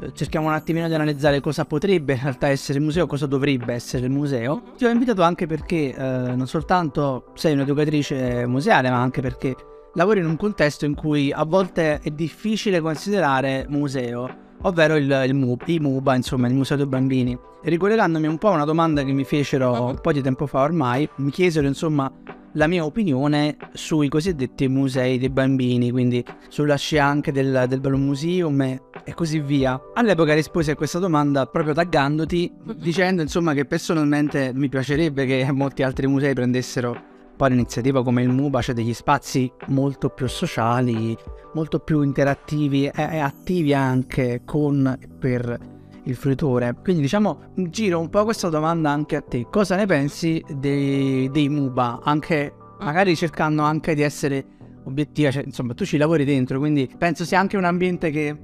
eh, 0.00 0.12
cerchiamo 0.12 0.48
un 0.48 0.52
attimino 0.52 0.86
di 0.88 0.94
analizzare 0.94 1.40
cosa 1.40 1.64
potrebbe 1.64 2.14
in 2.14 2.20
realtà 2.22 2.48
essere 2.48 2.78
il 2.78 2.84
museo, 2.84 3.06
cosa 3.06 3.26
dovrebbe 3.26 3.72
essere 3.72 4.06
il 4.06 4.12
museo. 4.12 4.62
Ti 4.76 4.84
ho 4.84 4.88
invitato 4.88 5.22
anche 5.22 5.46
perché 5.46 5.94
eh, 5.94 6.34
non 6.34 6.46
soltanto 6.46 7.32
sei 7.34 7.52
un'educatrice 7.52 8.46
museale, 8.46 8.90
ma 8.90 9.00
anche 9.00 9.20
perché 9.20 9.54
lavori 9.94 10.20
in 10.20 10.26
un 10.26 10.36
contesto 10.36 10.84
in 10.84 10.94
cui 10.94 11.32
a 11.32 11.44
volte 11.44 12.00
è 12.00 12.10
difficile 12.10 12.80
considerare 12.80 13.66
museo 13.68 14.48
ovvero 14.62 14.96
il, 14.96 15.22
il 15.26 15.34
MUB, 15.34 15.62
i 15.66 15.78
MUBA, 15.78 16.16
insomma, 16.16 16.48
il 16.48 16.54
Museo 16.54 16.76
dei 16.76 16.86
Bambini. 16.86 17.38
Ricollegandomi 17.62 18.26
un 18.26 18.38
po' 18.38 18.48
a 18.48 18.54
una 18.54 18.64
domanda 18.64 19.02
che 19.02 19.12
mi 19.12 19.24
fecero 19.24 19.84
un 19.84 20.00
po' 20.00 20.12
di 20.12 20.22
tempo 20.22 20.46
fa 20.46 20.60
ormai, 20.60 21.08
mi 21.16 21.30
chiesero 21.30 21.66
insomma 21.66 22.10
la 22.54 22.66
mia 22.66 22.84
opinione 22.84 23.56
sui 23.74 24.08
cosiddetti 24.08 24.66
musei 24.66 25.18
dei 25.18 25.30
bambini, 25.30 25.90
quindi 25.90 26.24
sulla 26.48 26.76
scia 26.76 27.04
anche 27.04 27.32
del, 27.32 27.66
del 27.68 27.80
Balloon 27.80 28.04
Museum 28.04 28.60
e, 28.62 28.82
e, 29.04 29.14
così 29.14 29.38
via. 29.40 29.80
All'epoca 29.94 30.34
risposi 30.34 30.70
a 30.70 30.76
questa 30.76 30.98
domanda 30.98 31.46
proprio 31.46 31.74
taggandoti, 31.74 32.52
dicendo 32.76 33.22
insomma 33.22 33.52
che 33.54 33.66
personalmente 33.66 34.52
mi 34.54 34.68
piacerebbe 34.68 35.26
che 35.26 35.46
molti 35.52 35.82
altri 35.82 36.06
musei 36.06 36.34
prendessero 36.34 37.09
poi 37.40 37.48
l'iniziativa 37.48 38.04
come 38.04 38.20
il 38.20 38.28
MUBA, 38.28 38.60
cioè 38.60 38.74
degli 38.74 38.92
spazi 38.92 39.50
molto 39.68 40.10
più 40.10 40.26
sociali, 40.26 41.16
molto 41.54 41.78
più 41.78 42.02
interattivi 42.02 42.84
e, 42.84 43.18
attivi 43.18 43.72
anche 43.72 44.42
con 44.44 44.94
e 45.00 45.08
per 45.08 45.58
il 46.02 46.14
fruitore. 46.16 46.74
Quindi 46.82 47.00
diciamo, 47.00 47.54
giro 47.54 47.98
un 47.98 48.10
po' 48.10 48.24
questa 48.24 48.50
domanda 48.50 48.90
anche 48.90 49.16
a 49.16 49.22
te. 49.22 49.46
Cosa 49.50 49.74
ne 49.76 49.86
pensi 49.86 50.44
dei, 50.54 51.30
dei 51.30 51.48
MUBA? 51.48 52.00
Anche 52.04 52.52
magari 52.80 53.16
cercando 53.16 53.62
anche 53.62 53.94
di 53.94 54.02
essere 54.02 54.44
obiettiva, 54.84 55.30
cioè, 55.30 55.44
insomma 55.46 55.72
tu 55.72 55.86
ci 55.86 55.96
lavori 55.96 56.26
dentro, 56.26 56.58
quindi 56.58 56.90
penso 56.98 57.24
sia 57.24 57.40
anche 57.40 57.56
un 57.56 57.64
ambiente 57.64 58.10
che 58.10 58.36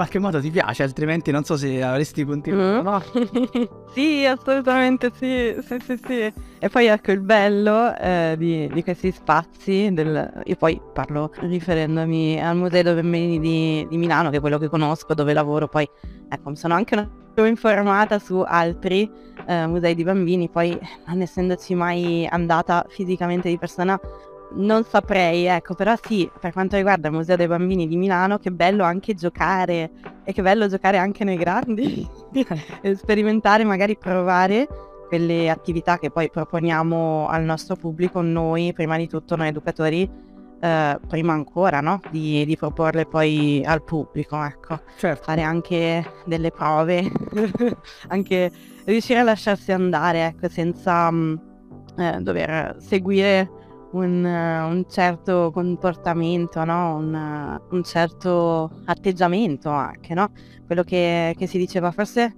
qualche 0.00 0.18
modo 0.18 0.40
ti 0.40 0.50
piace, 0.50 0.82
altrimenti 0.82 1.30
non 1.30 1.44
so 1.44 1.58
se 1.58 1.82
avresti 1.82 2.24
continuato. 2.24 2.80
Mm. 2.80 2.84
No? 2.84 3.82
sì, 3.92 4.24
assolutamente 4.24 5.10
sì, 5.14 5.54
sì, 5.62 5.76
sì, 5.84 6.00
sì. 6.02 6.32
E 6.58 6.68
poi 6.70 6.86
ecco 6.86 7.12
il 7.12 7.20
bello 7.20 7.94
eh, 7.94 8.34
di, 8.38 8.66
di, 8.72 8.82
questi 8.82 9.12
spazi, 9.12 9.92
del... 9.92 10.42
io 10.42 10.56
poi 10.56 10.80
parlo 10.94 11.30
riferendomi 11.40 12.42
al 12.42 12.56
Museo 12.56 12.82
dei 12.82 12.94
Bambini 12.94 13.38
di, 13.38 13.86
di, 13.90 13.96
Milano, 13.98 14.30
che 14.30 14.38
è 14.38 14.40
quello 14.40 14.56
che 14.56 14.68
conosco, 14.68 15.12
dove 15.12 15.34
lavoro, 15.34 15.68
poi 15.68 15.86
ecco, 16.30 16.48
mi 16.48 16.56
sono 16.56 16.72
anche 16.72 16.94
una 16.94 17.46
informata 17.46 18.18
su 18.18 18.42
altri 18.46 19.10
eh, 19.46 19.66
musei 19.66 19.94
di 19.94 20.04
bambini, 20.04 20.48
poi 20.48 20.78
non 21.06 21.20
essendoci 21.20 21.74
mai 21.74 22.26
andata 22.26 22.86
fisicamente 22.88 23.48
di 23.48 23.58
persona 23.58 23.98
non 24.52 24.84
saprei, 24.84 25.46
ecco, 25.46 25.74
però 25.74 25.94
sì, 26.02 26.30
per 26.40 26.52
quanto 26.52 26.76
riguarda 26.76 27.08
il 27.08 27.14
Museo 27.14 27.36
dei 27.36 27.46
Bambini 27.46 27.86
di 27.86 27.96
Milano, 27.96 28.38
che 28.38 28.50
bello 28.50 28.84
anche 28.84 29.14
giocare 29.14 29.90
e 30.24 30.32
che 30.32 30.42
bello 30.42 30.66
giocare 30.66 30.98
anche 30.98 31.24
nei 31.24 31.36
grandi, 31.36 32.08
sperimentare, 32.94 33.64
magari 33.64 33.96
provare 33.96 34.66
quelle 35.08 35.50
attività 35.50 35.98
che 35.98 36.10
poi 36.10 36.30
proponiamo 36.30 37.26
al 37.28 37.42
nostro 37.42 37.76
pubblico, 37.76 38.20
noi, 38.20 38.72
prima 38.72 38.96
di 38.96 39.08
tutto 39.08 39.36
noi 39.36 39.48
educatori, 39.48 40.08
eh, 40.60 41.00
prima 41.08 41.32
ancora, 41.32 41.80
no? 41.80 42.00
Di, 42.10 42.44
di, 42.44 42.56
proporle 42.56 43.06
poi 43.06 43.62
al 43.64 43.82
pubblico, 43.82 44.42
ecco. 44.42 44.80
Certo. 44.98 45.24
Fare 45.24 45.42
anche 45.42 46.04
delle 46.26 46.50
prove, 46.50 47.10
anche 48.08 48.52
riuscire 48.84 49.20
a 49.20 49.24
lasciarsi 49.24 49.72
andare, 49.72 50.26
ecco, 50.26 50.48
senza 50.48 51.10
mh, 51.10 51.40
mm, 51.98 52.00
eh, 52.00 52.18
dover 52.20 52.76
seguire 52.78 53.50
un, 53.92 54.24
un 54.24 54.84
certo 54.88 55.50
comportamento, 55.52 56.64
no? 56.64 56.96
un, 56.96 57.60
un, 57.70 57.84
certo 57.84 58.70
atteggiamento 58.84 59.70
anche, 59.70 60.14
no? 60.14 60.30
Quello 60.66 60.84
che, 60.84 61.34
che 61.36 61.46
si 61.46 61.58
diceva 61.58 61.90
forse 61.90 62.34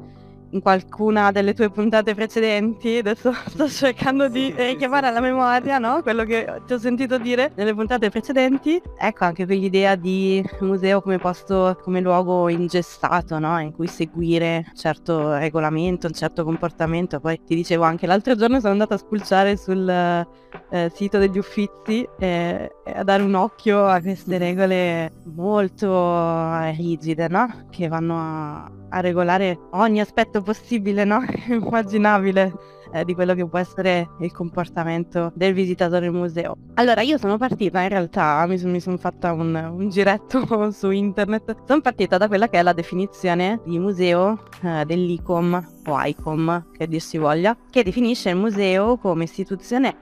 in 0.52 0.60
qualcuna 0.60 1.30
delle 1.30 1.54
tue 1.54 1.70
puntate 1.70 2.14
precedenti, 2.14 2.98
adesso 2.98 3.32
sto 3.48 3.68
cercando 3.68 4.28
di 4.28 4.52
richiamare 4.56 5.08
alla 5.08 5.20
memoria, 5.20 5.78
no? 5.78 6.02
Quello 6.02 6.24
che 6.24 6.62
ti 6.66 6.72
ho 6.72 6.78
sentito 6.78 7.18
dire 7.18 7.52
nelle 7.56 7.74
puntate 7.74 8.10
precedenti. 8.10 8.80
Ecco 8.98 9.24
anche 9.24 9.44
quell'idea 9.44 9.94
di 9.94 10.44
museo 10.60 11.00
come 11.02 11.18
posto, 11.18 11.78
come 11.82 12.00
luogo 12.00 12.48
ingessato, 12.48 13.38
no? 13.38 13.60
In 13.60 13.72
cui 13.72 13.86
seguire 13.86 14.64
un 14.68 14.76
certo 14.76 15.36
regolamento, 15.36 16.06
un 16.06 16.14
certo 16.14 16.44
comportamento. 16.44 17.20
Poi 17.20 17.40
ti 17.44 17.54
dicevo 17.54 17.84
anche 17.84 18.06
l'altro 18.06 18.36
giorno 18.36 18.60
sono 18.60 18.72
andata 18.72 18.94
a 18.94 18.98
spulciare 18.98 19.56
sul 19.56 19.88
eh, 19.88 20.90
sito 20.94 21.18
degli 21.18 21.38
uffizi 21.38 22.06
e, 22.18 22.72
e 22.84 22.92
a 22.92 23.02
dare 23.02 23.22
un 23.22 23.34
occhio 23.34 23.86
a 23.86 24.00
queste 24.00 24.38
regole 24.38 25.12
molto 25.34 26.60
rigide, 26.76 27.28
no? 27.28 27.66
Che 27.70 27.88
vanno 27.88 28.16
a, 28.18 28.70
a 28.92 29.00
regolare 29.00 29.58
ogni 29.72 30.00
aspetto 30.00 30.42
possibile, 30.42 31.04
no? 31.04 31.24
immaginabile 31.48 32.52
eh, 32.92 33.04
di 33.04 33.14
quello 33.14 33.34
che 33.34 33.46
può 33.46 33.58
essere 33.58 34.10
il 34.20 34.32
comportamento 34.32 35.32
del 35.34 35.54
visitatore 35.54 36.10
museo. 36.10 36.56
Allora, 36.74 37.00
io 37.00 37.18
sono 37.18 37.38
partita 37.38 37.80
in 37.80 37.88
realtà, 37.88 38.44
mi, 38.46 38.62
mi 38.64 38.80
sono 38.80 38.98
fatta 38.98 39.32
un, 39.32 39.54
un, 39.54 39.88
giretto 39.88 40.70
su 40.70 40.90
internet, 40.90 41.56
sono 41.66 41.80
partita 41.80 42.18
da 42.18 42.28
quella 42.28 42.48
che 42.48 42.58
è 42.58 42.62
la 42.62 42.72
definizione 42.72 43.60
di 43.64 43.78
museo 43.78 44.42
eh, 44.62 44.84
dell'ICOM 44.84 45.68
o 45.86 46.04
ICOM, 46.04 46.72
che 46.76 46.86
dir 46.86 47.00
si 47.00 47.18
voglia, 47.18 47.56
che 47.70 47.82
definisce 47.82 48.30
il 48.30 48.36
museo 48.36 48.98
come 48.98 49.24
istituzione 49.24 49.96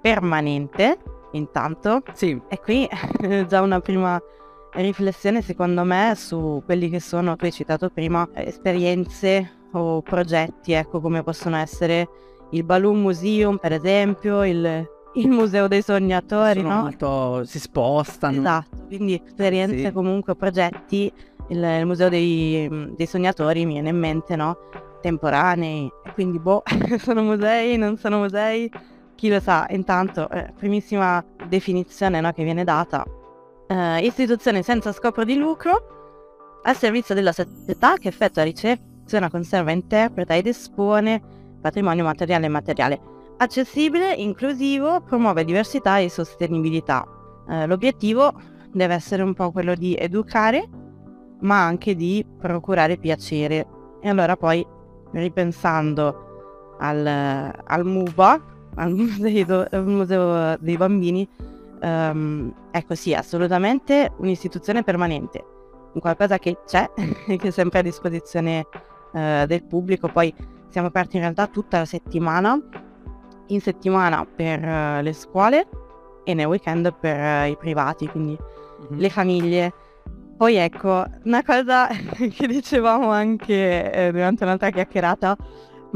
permanente, 0.00 0.98
intanto. 1.32 2.02
Sì. 2.12 2.40
E 2.48 2.60
qui 2.60 2.88
già 3.48 3.60
una 3.60 3.80
prima 3.80 4.20
riflessione 4.82 5.42
secondo 5.42 5.84
me 5.84 6.14
su 6.16 6.62
quelli 6.64 6.88
che 6.88 7.00
sono, 7.00 7.36
tu 7.36 7.44
hai 7.44 7.52
citato 7.52 7.88
prima, 7.90 8.28
esperienze 8.34 9.50
o 9.72 10.02
progetti, 10.02 10.72
ecco 10.72 11.00
come 11.00 11.22
possono 11.22 11.56
essere 11.56 12.08
il 12.50 12.64
Balloon 12.64 13.00
Museum 13.00 13.56
per 13.58 13.72
esempio, 13.72 14.44
il, 14.44 14.88
il 15.14 15.28
Museo 15.28 15.68
dei 15.68 15.82
Sognatori, 15.82 16.60
sono 16.60 16.74
no? 16.74 16.82
molto, 16.82 17.44
si 17.44 17.58
spostano. 17.58 18.38
Esatto, 18.38 18.84
quindi 18.86 19.20
esperienze 19.24 19.86
sì. 19.86 19.92
comunque, 19.92 20.36
progetti, 20.36 21.12
il, 21.48 21.62
il 21.62 21.86
Museo 21.86 22.08
dei, 22.08 22.94
dei, 22.96 23.06
Sognatori 23.06 23.64
mi 23.64 23.74
viene 23.74 23.90
in 23.90 23.98
mente, 23.98 24.36
no? 24.36 24.56
Temporanei, 25.00 25.90
quindi 26.14 26.38
boh, 26.38 26.62
sono 26.98 27.22
musei, 27.22 27.76
non 27.76 27.96
sono 27.96 28.18
musei, 28.18 28.70
chi 29.14 29.28
lo 29.28 29.40
sa, 29.40 29.66
intanto, 29.70 30.28
eh, 30.30 30.52
primissima 30.56 31.24
definizione 31.48 32.20
no, 32.20 32.32
che 32.32 32.44
viene 32.44 32.64
data, 32.64 33.04
eh, 33.66 34.04
istituzione 34.04 34.62
senza 34.62 34.92
scopo 34.92 35.24
di 35.24 35.36
lucro 35.36 36.60
al 36.62 36.76
servizio 36.76 37.14
della 37.14 37.32
società 37.32 37.94
che 37.96 38.08
effettua 38.08 38.42
ricezione, 38.42 39.30
conserva, 39.30 39.70
interpreta 39.70 40.34
ed 40.34 40.46
espone 40.46 41.22
patrimonio 41.60 42.04
materiale 42.04 42.44
e 42.44 42.48
immateriale 42.48 43.00
accessibile, 43.38 44.14
inclusivo, 44.14 45.00
promuove 45.00 45.44
diversità 45.44 45.98
e 45.98 46.08
sostenibilità. 46.08 47.06
Eh, 47.48 47.66
l'obiettivo 47.66 48.32
deve 48.72 48.94
essere 48.94 49.22
un 49.22 49.34
po' 49.34 49.50
quello 49.52 49.74
di 49.74 49.94
educare, 49.94 50.68
ma 51.40 51.64
anche 51.64 51.94
di 51.94 52.24
procurare 52.38 52.96
piacere. 52.96 53.66
E 54.00 54.08
allora 54.08 54.36
poi, 54.36 54.66
ripensando 55.12 56.76
al, 56.78 57.06
al 57.06 57.84
MUBA, 57.84 58.44
al 58.76 58.92
museo, 58.94 59.66
al 59.70 59.86
museo 59.86 60.56
dei 60.58 60.76
bambini, 60.76 61.28
um, 61.80 62.52
ecco 62.70 62.94
sì, 62.94 63.14
assolutamente 63.14 64.12
un'istituzione 64.18 64.82
permanente, 64.82 65.44
qualcosa 65.98 66.38
che 66.38 66.58
c'è 66.66 66.90
che 66.96 67.48
è 67.48 67.50
sempre 67.50 67.80
a 67.80 67.82
disposizione 67.82 68.66
uh, 69.12 69.46
del 69.46 69.64
pubblico. 69.64 70.08
Poi 70.08 70.34
siamo 70.68 70.88
aperti 70.88 71.16
in 71.16 71.22
realtà 71.22 71.46
tutta 71.46 71.78
la 71.78 71.84
settimana, 71.84 72.58
in 73.48 73.60
settimana 73.60 74.24
per 74.24 74.62
uh, 74.62 75.02
le 75.02 75.12
scuole 75.12 75.68
e 76.24 76.34
nel 76.34 76.46
weekend 76.46 76.92
per 76.98 77.18
uh, 77.18 77.50
i 77.50 77.56
privati, 77.56 78.06
quindi 78.08 78.36
mm-hmm. 78.36 79.00
le 79.00 79.10
famiglie. 79.10 79.72
Poi 80.36 80.56
ecco, 80.56 81.04
una 81.24 81.42
cosa 81.42 81.88
che 82.12 82.46
dicevamo 82.46 83.10
anche 83.10 83.90
eh, 83.90 84.12
durante 84.12 84.44
un'altra 84.44 84.70
chiacchierata 84.70 85.36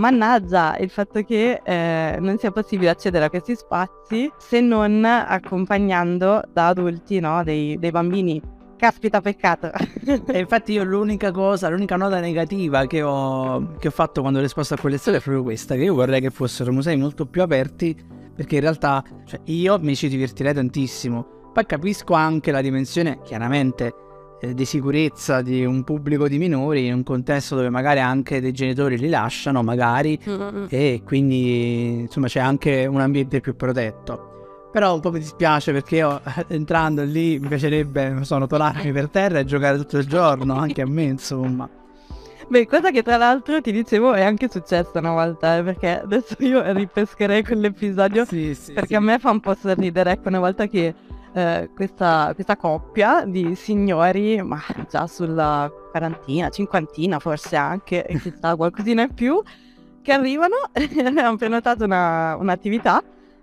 Mannaggia 0.00 0.78
il 0.78 0.88
fatto 0.88 1.23
che 1.23 1.61
eh, 1.62 2.16
non 2.19 2.38
sia 2.38 2.50
possibile 2.50 2.88
accedere 2.88 3.26
a 3.26 3.28
questi 3.28 3.54
spazi 3.54 4.33
se 4.38 4.61
non 4.61 5.04
accompagnando 5.04 6.42
da 6.50 6.69
adulti 6.69 7.21
no? 7.21 7.45
dei, 7.45 7.78
dei 7.78 7.90
bambini. 7.90 8.40
Caspita, 8.76 9.21
peccato. 9.21 9.71
e 10.26 10.38
infatti 10.38 10.73
io 10.73 10.85
l'unica 10.85 11.30
cosa, 11.30 11.69
l'unica 11.69 11.97
nota 11.97 12.19
negativa 12.19 12.87
che 12.87 13.02
ho, 13.02 13.76
che 13.78 13.88
ho 13.88 13.90
fatto 13.90 14.23
quando 14.23 14.38
ho 14.38 14.42
risposto 14.42 14.73
a 14.73 14.78
quelle 14.78 14.97
storie 14.97 15.19
è 15.19 15.23
proprio 15.23 15.45
questa, 15.45 15.75
che 15.75 15.83
io 15.83 15.95
vorrei 15.95 16.23
che 16.23 16.30
fossero 16.30 16.73
musei 16.73 16.97
molto 16.97 17.26
più 17.26 17.42
aperti, 17.42 17.95
perché 18.35 18.54
in 18.54 18.62
realtà 18.62 19.04
cioè, 19.26 19.38
io 19.45 19.78
mi 19.80 19.95
ci 19.95 20.09
divertirei 20.09 20.54
tantissimo. 20.54 21.50
Poi 21.52 21.66
capisco 21.66 22.14
anche 22.14 22.50
la 22.50 22.62
dimensione, 22.62 23.21
chiaramente, 23.23 23.92
di 24.40 24.64
sicurezza 24.64 25.42
di 25.42 25.64
un 25.64 25.85
pubblico 25.85 26.26
di 26.26 26.38
minori 26.38 26.87
in 26.87 26.94
un 26.94 27.02
contesto 27.02 27.56
dove 27.56 27.68
magari 27.68 28.00
anche 28.00 28.40
dei 28.40 28.52
genitori 28.52 28.97
li 28.97 29.09
lasciano, 29.09 29.62
magari, 29.62 30.18
mm-hmm. 30.28 30.64
e 30.68 31.02
quindi 31.04 32.00
insomma 32.00 32.26
c'è 32.26 32.40
anche 32.40 32.87
un 32.87 33.00
ambiente 33.00 33.40
più 33.40 33.54
protetto. 33.54 34.28
Però 34.73 34.94
un 34.94 35.00
po' 35.00 35.11
mi 35.11 35.18
dispiace 35.18 35.73
perché 35.73 35.97
io 35.97 36.20
entrando 36.49 37.02
lì 37.02 37.38
mi 37.38 37.49
piacerebbe 37.49 38.18
so, 38.23 38.38
rotolarmi 38.38 38.92
per 38.92 39.09
terra 39.09 39.40
e 39.40 39.44
giocare 39.44 39.76
tutto 39.76 39.99
il 39.99 40.06
giorno, 40.06 40.54
anche 40.54 40.82
a 40.82 40.87
me 40.87 41.02
insomma. 41.02 41.68
Beh, 42.50 42.66
cosa 42.66 42.90
che 42.90 43.04
tra 43.04 43.16
l'altro 43.16 43.61
ti 43.61 43.70
dicevo 43.70 44.12
è 44.12 44.23
anche 44.23 44.49
successa 44.50 44.99
una 44.99 45.12
volta, 45.12 45.59
eh, 45.59 45.62
perché 45.62 46.00
adesso 46.00 46.35
io 46.40 46.61
ripescherei 46.73 47.44
quell'episodio, 47.44 48.25
sì, 48.25 48.54
sì, 48.56 48.73
perché 48.73 48.88
sì. 48.88 48.94
a 48.97 49.00
me 49.00 49.20
fa 49.20 49.30
un 49.30 49.38
po' 49.38 49.54
sorridere, 49.54 50.12
ecco, 50.12 50.28
una 50.28 50.40
volta 50.40 50.66
che 50.66 50.92
eh, 51.32 51.70
questa, 51.75 52.32
questa 52.34 52.56
coppia 52.56 53.25
di 53.25 53.54
signori, 53.54 54.42
ma 54.42 54.60
già 54.88 55.06
sulla 55.06 55.70
quarantina, 55.90 56.49
cinquantina 56.49 57.18
forse 57.18 57.56
anche, 57.56 58.06
e 58.06 58.18
chissà 58.18 58.54
qualcosina 58.56 59.02
in 59.02 59.14
più, 59.14 59.40
che 60.02 60.12
arrivano 60.12 60.56
e 60.72 60.88
hanno 61.04 61.37
prenotato 61.37 61.84
una, 61.84 62.37
un'attività 62.37 63.02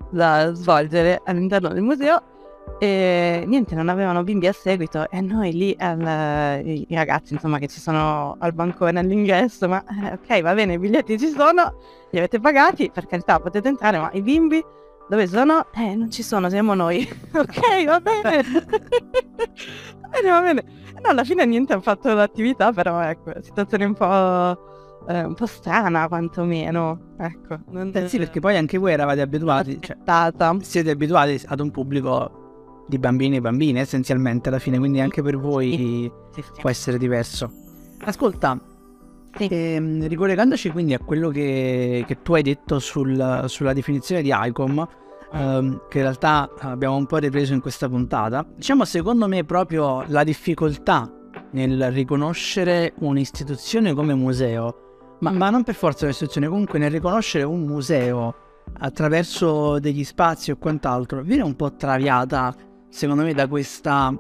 da 0.10 0.54
svolgere 0.54 1.22
all'interno 1.26 1.70
del 1.70 1.82
museo 1.82 2.36
e 2.80 3.44
niente, 3.48 3.74
non 3.74 3.90
avevano 3.90 4.24
bimbi 4.24 4.46
a 4.46 4.54
seguito 4.54 5.10
e 5.10 5.22
noi 5.22 5.52
lì, 5.52 5.76
al, 5.80 6.64
i, 6.64 6.86
ragazzi 6.92 7.34
insomma 7.34 7.58
che 7.58 7.68
ci 7.68 7.80
sono 7.80 8.36
al 8.40 8.54
bancone 8.54 9.00
all'ingresso, 9.00 9.68
ma 9.68 9.84
eh, 9.84 10.14
ok 10.14 10.42
va 10.42 10.54
bene, 10.54 10.74
i 10.74 10.78
biglietti 10.78 11.18
ci 11.18 11.30
sono, 11.30 11.78
li 12.12 12.20
avete 12.20 12.40
pagati, 12.40 12.92
per 12.94 13.08
carità 13.08 13.40
potete 13.40 13.68
entrare, 13.68 13.98
ma 13.98 14.12
i 14.14 14.22
bimbi 14.22 14.64
dove 15.10 15.28
sono? 15.28 15.68
Eh, 15.74 15.96
non 15.96 16.12
ci 16.12 16.24
sono, 16.24 16.50
siamo 16.50 16.74
noi. 16.74 17.08
ok, 17.34 17.86
va 17.86 18.00
bene. 18.00 18.44
va 20.02 20.10
bene, 20.10 20.30
va 20.30 20.42
bene. 20.42 20.64
No, 21.02 21.10
alla 21.10 21.24
fine 21.24 21.46
niente, 21.46 21.74
hanno 21.74 21.82
fatto 21.82 22.14
l'attività, 22.14 22.72
però 22.72 23.00
ecco, 23.02 23.34
situazione 23.42 23.86
un 23.86 23.94
po', 23.94 25.08
eh, 25.08 25.24
un 25.24 25.34
po' 25.34 25.46
strana 25.46 26.08
quantomeno. 26.08 27.14
Ecco. 27.18 27.60
Non... 27.70 27.92
Eh 27.94 28.08
sì, 28.10 28.18
perché 28.18 28.40
poi 28.40 28.58
anche 28.58 28.78
voi 28.78 28.92
eravate 28.92 29.22
abituati, 29.22 29.80
cioè, 29.82 29.98
siete 30.62 30.92
abituati 30.92 31.42
ad 31.46 31.60
un 31.60 31.72
pubblico 31.72 32.86
di 32.88 32.98
bambini 32.98 33.38
e 33.38 33.42
bambine 33.42 33.82
essenzialmente 33.82 34.50
alla 34.50 34.60
fine, 34.60 34.78
quindi 34.78 35.00
anche 35.00 35.22
per 35.22 35.38
voi 35.38 36.12
sì, 36.32 36.42
sì, 36.42 36.62
può 36.62 36.70
essere 36.70 36.98
diverso. 36.98 37.52
Ascolta, 38.06 38.60
sì. 39.38 39.48
ehm, 39.50 40.08
ricollegandoci 40.08 40.70
quindi 40.70 40.94
a 40.94 41.00
quello 41.00 41.30
che, 41.30 42.04
che 42.08 42.22
tu 42.22 42.34
hai 42.34 42.42
detto 42.42 42.80
sul, 42.80 43.46
sulla 43.48 43.74
definizione 43.74 44.22
di 44.22 44.32
ICOM, 44.34 44.88
ehm, 45.34 45.82
che 45.90 45.98
in 45.98 46.04
realtà 46.04 46.50
abbiamo 46.60 46.96
un 46.96 47.06
po' 47.06 47.18
ripreso 47.18 47.54
in 47.54 47.62
questa 47.62 47.88
puntata, 47.88 48.46
diciamo 48.56 48.86
secondo 48.86 49.28
me 49.28 49.44
proprio 49.44 50.04
la 50.08 50.24
difficoltà 50.24 51.12
nel 51.52 51.92
riconoscere 51.92 52.94
un'istituzione 53.00 53.94
come 53.94 54.14
museo, 54.14 55.16
ma, 55.20 55.32
ma 55.32 55.50
non 55.50 55.64
per 55.64 55.76
forza 55.76 56.06
un'istituzione, 56.06 56.48
comunque 56.48 56.80
nel 56.80 56.92
riconoscere 56.92 57.44
un 57.44 57.62
museo 57.62 58.36
attraverso 58.80 59.80
degli 59.80 60.04
spazi 60.04 60.52
o 60.52 60.58
quant'altro, 60.58 61.22
viene 61.22 61.44
un 61.44 61.56
po' 61.56 61.76
traviata 61.76 62.54
secondo 62.90 63.24
me 63.24 63.34
da 63.34 63.48
questa, 63.48 64.14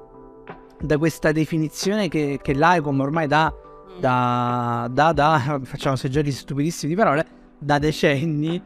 da 0.79 0.97
questa 0.97 1.31
definizione 1.31 2.07
che, 2.07 2.39
che 2.41 2.53
l'ICOM 2.53 2.99
ormai 2.99 3.27
dà 3.27 3.53
mm. 3.53 3.66
Da, 3.99 4.89
da, 4.91 5.11
da, 5.11 5.59
facciamo 5.63 5.95
seggioli 5.95 6.31
stupidissimi 6.31 6.93
di 6.93 6.97
parole, 6.99 7.25
da 7.57 7.79
decenni, 7.79 8.61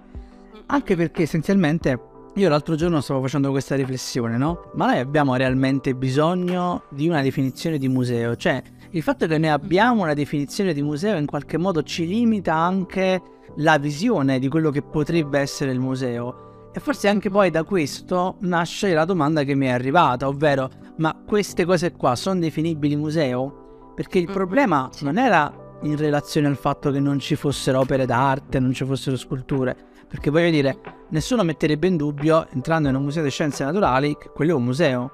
anche 0.68 0.96
perché 0.96 1.24
essenzialmente 1.24 2.00
io 2.36 2.48
l'altro 2.48 2.76
giorno 2.76 3.02
stavo 3.02 3.22
facendo 3.22 3.52
questa 3.52 3.76
riflessione, 3.76 4.38
no? 4.38 4.72
Ma 4.76 4.88
noi 4.88 5.00
abbiamo 5.00 5.36
realmente 5.36 5.94
bisogno 5.94 6.84
di 6.90 7.10
una 7.10 7.22
definizione 7.22 7.78
di 7.78 7.90
museo, 7.90 8.36
cioè 8.36 8.62
il 8.92 9.02
fatto 9.02 9.28
che 9.28 9.38
noi 9.38 9.50
abbiamo 9.50 10.04
una 10.04 10.14
definizione 10.14 10.74
di 10.74 10.82
museo 10.82 11.18
in 11.18 11.26
qualche 11.26 11.58
modo 11.58 11.84
ci 11.84 12.08
limita 12.08 12.54
anche 12.54 13.22
la 13.58 13.78
visione 13.78 14.40
di 14.40 14.48
quello 14.48 14.70
che 14.70 14.82
potrebbe 14.82 15.40
essere 15.40 15.72
il 15.72 15.80
museo. 15.80 16.70
E 16.74 16.80
forse 16.80 17.10
anche 17.10 17.30
poi 17.30 17.50
da 17.52 17.64
questo 17.64 18.38
nasce 18.42 18.94
la 18.94 19.04
domanda 19.04 19.44
che 19.44 19.56
mi 19.56 19.66
è 19.66 19.72
arrivata, 19.72 20.28
ovvero 20.28 20.70
ma 20.98 21.14
queste 21.26 21.66
cose 21.66 21.92
qua 21.92 22.16
sono 22.16 22.40
definibili 22.40 22.96
museo? 22.96 23.61
Perché 23.96 24.20
il 24.20 24.32
problema 24.32 24.90
non 25.02 25.18
era 25.18 25.52
in 25.84 25.98
relazione 25.98 26.48
al 26.48 26.58
fatto 26.58 26.92
che 26.92 27.00
non 27.00 27.20
ci 27.20 27.36
fossero 27.36 27.80
opere 27.80 28.06
d'arte, 28.06 28.60
non 28.60 28.74
ci 28.74 28.86
fossero 28.86 29.18
sculture, 29.18 29.76
perché 30.08 30.30
voglio 30.30 30.50
dire, 30.50 30.78
nessuno 31.10 31.44
metterebbe 31.44 31.88
in 31.88 31.98
dubbio, 31.98 32.48
entrando 32.52 32.90
in 32.90 32.96
un 32.96 33.04
museo 33.04 33.24
di 33.24 33.30
scienze 33.30 33.64
naturali, 33.64 34.16
che 34.18 34.30
quello 34.34 34.52
è 34.52 34.56
un 34.56 34.64
museo. 34.64 35.12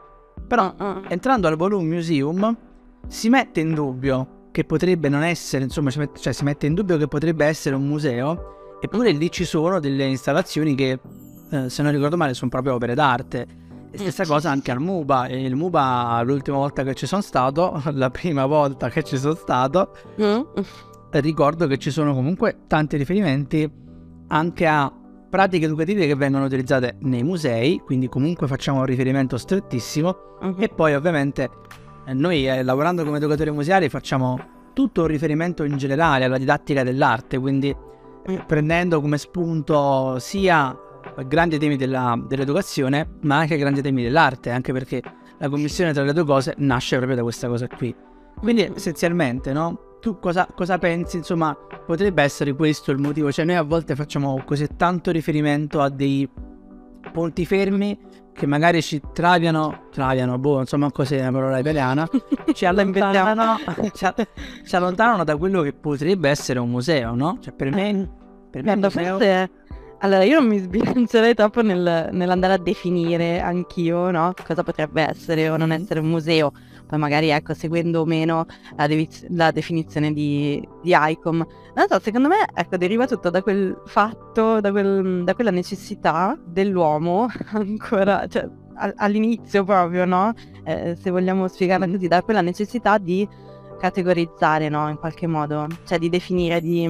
Però 0.48 0.74
entrando 1.08 1.48
al 1.48 1.56
Volume 1.56 1.96
Museum 1.96 2.56
si 3.08 3.30
mette 3.30 3.60
in 3.60 3.74
dubbio 3.74 4.50
che 4.52 4.64
potrebbe 4.64 5.10
non 5.10 5.24
essere, 5.24 5.64
insomma, 5.64 5.92
cioè 5.92 6.34
si 6.34 6.44
mette 6.44 6.66
in 6.66 6.74
dubbio 6.74 6.98
che 6.98 7.08
potrebbe 7.08 7.46
essere 7.46 7.76
un 7.76 7.88
museo, 7.88 8.78
eppure 8.82 9.12
lì 9.12 9.32
ci 9.32 9.46
sono 9.46 9.80
delle 9.80 10.06
installazioni 10.06 10.76
che 10.76 11.00
eh, 11.50 11.70
se 11.70 11.82
non 11.82 11.92
ricordo 11.92 12.18
male, 12.18 12.34
sono 12.34 12.50
proprio 12.50 12.74
opere 12.74 12.94
d'arte. 12.94 13.48
E 13.98 14.12
stessa 14.12 14.24
mm. 14.24 14.28
cosa 14.28 14.50
anche 14.52 14.72
al 14.72 14.80
MUBA. 14.80 15.28
E 15.28 15.44
il 15.44 15.56
MUBA, 15.56 16.22
l'ultima 16.24 16.58
volta 16.58 16.84
che 16.84 16.94
ci 16.94 17.06
sono 17.06 17.22
stato, 17.22 17.82
la 17.94 18.10
prima 18.10 18.46
volta 18.46 18.90
che 18.90 19.04
ci 19.04 19.18
sono 19.18 19.36
stato, 19.36 19.92
mm. 20.22 20.42
ricordo 21.12 21.68
che 21.68 21.78
ci 21.78 21.92
sono 21.92 22.14
comunque 22.14 22.60
tanti 22.68 22.98
riferimenti 22.98 23.70
anche 24.28 24.68
a 24.68 24.92
pratiche 25.30 25.66
educative 25.66 26.08
che 26.08 26.16
vengono 26.16 26.46
utilizzate 26.46 26.98
nei 27.02 27.24
musei, 27.24 27.82
quindi 27.84 28.08
comunque 28.08 28.48
facciamo 28.48 28.80
un 28.80 28.86
riferimento 28.86 29.38
strettissimo. 29.38 30.16
Mm-hmm. 30.44 30.62
E 30.62 30.70
poi 30.70 30.96
ovviamente 30.96 31.50
noi 32.14 32.48
eh, 32.48 32.64
lavorando 32.64 33.04
come 33.04 33.18
educatori 33.18 33.52
museali 33.52 33.90
facciamo 33.90 34.56
tutto 34.74 35.02
un 35.02 35.08
riferimento 35.08 35.64
in 35.64 35.78
generale 35.78 36.26
alla 36.26 36.38
didattica 36.38 36.84
dell'arte, 36.84 37.38
quindi 37.38 37.76
mm. 38.32 38.36
prendendo 38.46 39.02
come 39.02 39.18
spunto 39.18 40.18
sia 40.20 40.76
grandi 41.24 41.58
temi 41.58 41.76
della, 41.76 42.20
dell'educazione, 42.28 43.18
ma 43.22 43.38
anche 43.38 43.58
grandi 43.58 43.82
temi 43.82 44.04
dell'arte, 44.04 44.52
anche 44.52 44.72
perché 44.74 45.02
la 45.40 45.50
commissione 45.50 45.94
tra 45.94 46.04
le 46.04 46.14
due 46.14 46.26
cose 46.26 46.54
nasce 46.58 46.96
proprio 46.96 47.18
da 47.18 47.24
questa 47.24 47.48
cosa 47.48 47.68
qui. 47.68 47.94
Quindi 48.40 48.72
essenzialmente, 48.76 49.52
no? 49.54 49.98
Tu 50.00 50.20
cosa, 50.20 50.48
cosa 50.54 50.78
pensi? 50.78 51.18
Insomma, 51.18 51.56
potrebbe 51.86 52.22
essere 52.22 52.54
questo 52.54 52.92
il 52.92 53.00
motivo? 53.00 53.32
Cioè 53.32 53.46
noi 53.46 53.56
a 53.56 53.64
volte 53.64 53.96
facciamo 53.96 54.42
così 54.46 54.68
tanto 54.76 55.12
riferimento 55.12 55.82
a 55.82 55.90
dei 55.90 56.30
punti 57.12 57.46
fermi 57.46 57.98
che 58.34 58.46
magari 58.46 58.84
ci 58.84 59.02
traviano, 59.14 59.88
traviano, 59.92 60.38
boh, 60.38 60.60
insomma 60.60 60.92
cos'è 60.92 61.24
la 61.24 61.32
parola 61.32 61.58
italiana, 61.58 62.08
ci 62.54 62.66
allontanano, 62.66 63.58
ci, 63.94 64.08
ci 64.64 64.76
allontanano 64.76 65.24
da 65.24 65.36
quello 65.36 65.64
che 65.64 65.74
potrebbe 65.74 66.30
essere 66.30 66.60
un 66.60 66.70
museo, 66.70 67.16
no? 67.16 67.40
Cioè 67.42 67.54
per 67.54 67.72
me, 67.72 68.08
per 68.52 68.64
me 68.64 68.78
Guarda, 68.78 68.88
museo... 68.88 69.18
forse 69.18 69.50
allora, 70.00 70.24
io 70.24 70.40
non 70.40 70.48
mi 70.48 70.60
sbilancerei 70.60 71.34
troppo 71.34 71.64
nel, 71.64 72.10
nell'andare 72.12 72.54
a 72.54 72.58
definire 72.58 73.40
anch'io, 73.40 74.12
no? 74.12 74.32
Cosa 74.46 74.62
potrebbe 74.62 75.02
essere 75.02 75.50
o 75.50 75.58
non 75.58 75.72
essere 75.72 76.00
un 76.00 76.08
museo. 76.08 76.52
Poi 76.86 77.00
magari, 77.00 77.30
ecco, 77.30 77.54
seguendo 77.56 78.02
o 78.02 78.06
meno 78.06 78.46
la, 78.76 78.86
devi- 78.86 79.10
la 79.30 79.50
definizione 79.50 80.14
di, 80.14 80.66
di 80.84 80.94
ICOM. 80.96 81.46
Non 81.76 81.88
so, 81.90 82.00
secondo 82.00 82.28
me, 82.28 82.46
ecco, 82.54 82.78
deriva 82.78 83.08
tutto 83.08 83.32
da 83.32 83.42
quel 83.42 83.76
fatto, 83.86 84.62
da, 84.62 84.70
quel, 84.72 85.24
da 85.24 85.34
quella 85.34 85.52
necessità 85.52 86.38
dell'uomo, 86.46 87.28
ancora, 87.54 88.28
cioè, 88.28 88.48
all'inizio 88.98 89.64
proprio, 89.64 90.06
no? 90.06 90.32
Eh, 90.64 90.96
se 90.96 91.10
vogliamo 91.10 91.48
spiegarla 91.48 91.88
così, 91.88 92.08
da 92.08 92.22
quella 92.22 92.42
necessità 92.42 93.00
di 93.00 93.28
categorizzare, 93.80 94.70
no? 94.70 94.88
In 94.90 94.98
qualche 94.98 95.26
modo. 95.26 95.66
Cioè, 95.86 95.98
di 95.98 96.10
definire, 96.10 96.62
di 96.62 96.86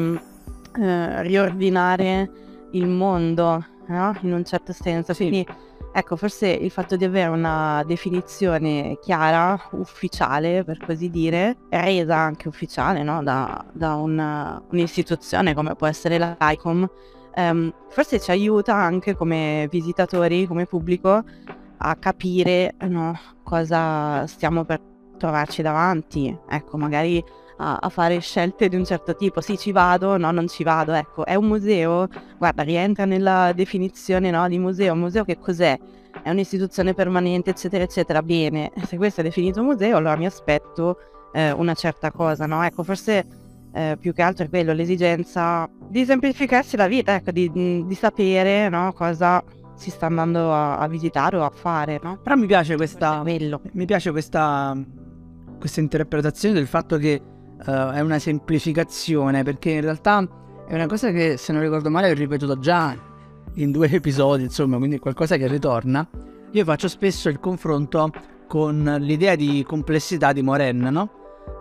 eh, 0.80 1.22
riordinare 1.24 2.46
il 2.78 2.88
mondo, 2.88 3.66
no? 3.88 4.18
In 4.22 4.34
un 4.34 4.46
certo 4.46 4.74
senso. 4.74 5.14
Sì. 5.14 5.28
Quindi 5.28 5.48
ecco, 5.92 6.16
forse 6.16 6.48
il 6.48 6.70
fatto 6.70 6.96
di 6.96 7.06
avere 7.06 7.30
una 7.30 7.84
definizione 7.86 9.00
chiara, 9.02 9.60
ufficiale 9.72 10.64
per 10.64 10.78
così 10.78 11.10
dire, 11.10 11.58
resa 11.70 12.18
anche 12.18 12.48
ufficiale 12.48 13.02
no? 13.04 13.24
da, 13.24 13.66
da 13.72 13.96
una, 13.96 14.62
un'istituzione 14.70 15.54
come 15.54 15.76
può 15.76 15.88
essere 15.88 16.20
l'ICOM, 16.40 16.88
ehm, 17.34 17.74
forse 17.90 18.20
ci 18.20 18.32
aiuta 18.32 18.76
anche 18.76 19.16
come 19.16 19.68
visitatori, 19.72 20.46
come 20.46 20.66
pubblico, 20.66 21.24
a 21.80 21.96
capire 21.96 22.76
no, 22.82 23.20
cosa 23.44 24.26
stiamo 24.28 24.66
per 24.66 24.82
trovarci 25.18 25.62
davanti. 25.62 26.36
Ecco, 26.50 26.78
magari 26.78 27.24
a, 27.58 27.78
a, 27.82 27.90
fare 27.90 28.20
scelte 28.20 28.70
di 28.70 28.76
un 28.76 28.86
certo 28.86 29.16
tipo. 29.16 29.42
Sì, 29.42 29.58
ci 29.58 29.72
vado, 29.72 30.18
no, 30.18 30.32
non 30.32 30.48
ci 30.48 30.64
vado. 30.64 30.94
Ecco, 30.94 31.26
è 31.26 31.36
un 31.36 31.46
museo, 31.46 32.08
guarda, 32.38 32.64
rientra 32.64 33.06
nella 33.06 33.52
definizione 33.54 34.32
no, 34.32 34.48
di 34.48 34.60
museo. 34.60 34.94
Un 34.94 35.00
museo 35.00 35.24
che 35.24 35.38
cos'è? 35.38 35.78
È 36.24 36.30
un'istituzione 36.30 36.94
permanente, 36.94 37.52
eccetera, 37.52 37.84
eccetera. 37.84 38.22
Bene, 38.22 38.72
se 38.86 38.98
questo 38.98 39.22
è 39.22 39.24
definito 39.24 39.64
museo, 39.64 39.98
allora 39.98 40.16
mi 40.16 40.26
aspetto 40.26 40.98
eh, 41.34 41.52
una 41.52 41.74
certa 41.74 42.12
cosa, 42.12 42.46
no? 42.46 42.64
Ecco, 42.64 42.84
forse 42.84 43.26
eh, 43.74 43.98
più 44.00 44.14
che 44.14 44.22
altro 44.22 44.46
è 44.46 44.50
quello, 44.50 44.74
l'esigenza 44.74 45.70
di 45.88 46.06
semplificarsi 46.06 46.76
la 46.78 46.88
vita, 46.88 47.16
ecco, 47.16 47.32
di, 47.32 47.52
di 47.52 47.96
sapere 47.96 48.70
no, 48.70 48.92
cosa 48.94 49.44
si 49.76 49.92
sta 49.92 50.08
andando 50.08 50.52
a, 50.52 50.80
a, 50.80 50.88
visitare 50.88 51.38
o 51.38 51.44
a 51.44 51.52
fare, 51.54 52.00
no? 52.02 52.18
Però 52.24 52.36
mi 52.36 52.48
piace 52.48 52.76
questa, 52.76 53.24
mi 53.24 53.86
piace 53.86 54.10
questa, 54.12 54.76
questa 55.60 55.80
interpretazione 55.80 56.56
del 56.56 56.66
fatto 56.66 56.98
che 56.98 57.22
uh, 57.66 57.92
è 57.92 58.00
una 58.02 58.20
semplificazione 58.20 59.44
perché 59.44 59.72
in 59.72 59.82
realtà 59.82 60.28
è 60.68 60.74
una 60.74 60.88
cosa 60.88 61.12
che 61.12 61.38
se 61.38 61.54
non 61.54 61.62
ricordo 61.62 61.90
male 61.90 62.12
ho 62.12 62.14
ripetuto 62.14 62.60
già 62.60 62.96
in 63.56 63.72
due 63.72 63.90
episodi, 63.92 64.44
insomma, 64.44 64.78
quindi 64.78 64.98
è 64.98 65.00
qualcosa 65.00 65.38
che 65.38 65.48
ritorna. 65.48 66.08
Io 66.52 66.64
faccio 66.64 66.88
spesso 66.88 67.30
il 67.30 67.40
confronto 67.40 68.12
con 68.48 68.98
l'idea 69.00 69.36
di 69.36 69.64
complessità 69.68 70.32
di 70.34 70.42
Moren, 70.42 70.80
no? 70.80 71.12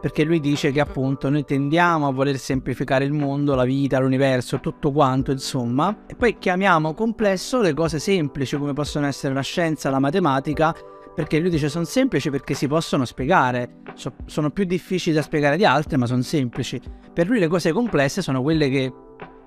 Perché 0.00 0.24
lui 0.24 0.40
dice 0.40 0.72
che 0.72 0.80
appunto 0.80 1.28
noi 1.30 1.44
tendiamo 1.44 2.06
a 2.06 2.12
voler 2.12 2.38
semplificare 2.38 3.04
il 3.04 3.12
mondo, 3.12 3.54
la 3.54 3.64
vita, 3.64 3.98
l'universo, 3.98 4.60
tutto 4.60 4.92
quanto, 4.92 5.30
insomma, 5.30 6.04
e 6.06 6.14
poi 6.14 6.38
chiamiamo 6.38 6.94
complesso 6.94 7.60
le 7.60 7.74
cose 7.74 7.98
semplici 7.98 8.56
come 8.56 8.72
possono 8.72 9.06
essere 9.06 9.34
la 9.34 9.40
scienza, 9.40 9.90
la 9.90 9.98
matematica, 9.98 10.74
Perché 11.16 11.38
lui 11.38 11.48
dice 11.48 11.70
sono 11.70 11.86
semplici 11.86 12.28
perché 12.28 12.52
si 12.52 12.68
possono 12.68 13.06
spiegare, 13.06 13.78
so, 13.94 14.12
sono 14.26 14.50
più 14.50 14.64
difficili 14.64 15.16
da 15.16 15.22
spiegare 15.22 15.56
di 15.56 15.64
altre, 15.64 15.96
ma 15.96 16.04
sono 16.04 16.20
semplici. 16.20 16.78
Per 17.12 17.26
lui 17.26 17.38
le 17.38 17.48
cose 17.48 17.72
complesse 17.72 18.20
sono 18.20 18.42
quelle 18.42 18.68
che 18.68 18.92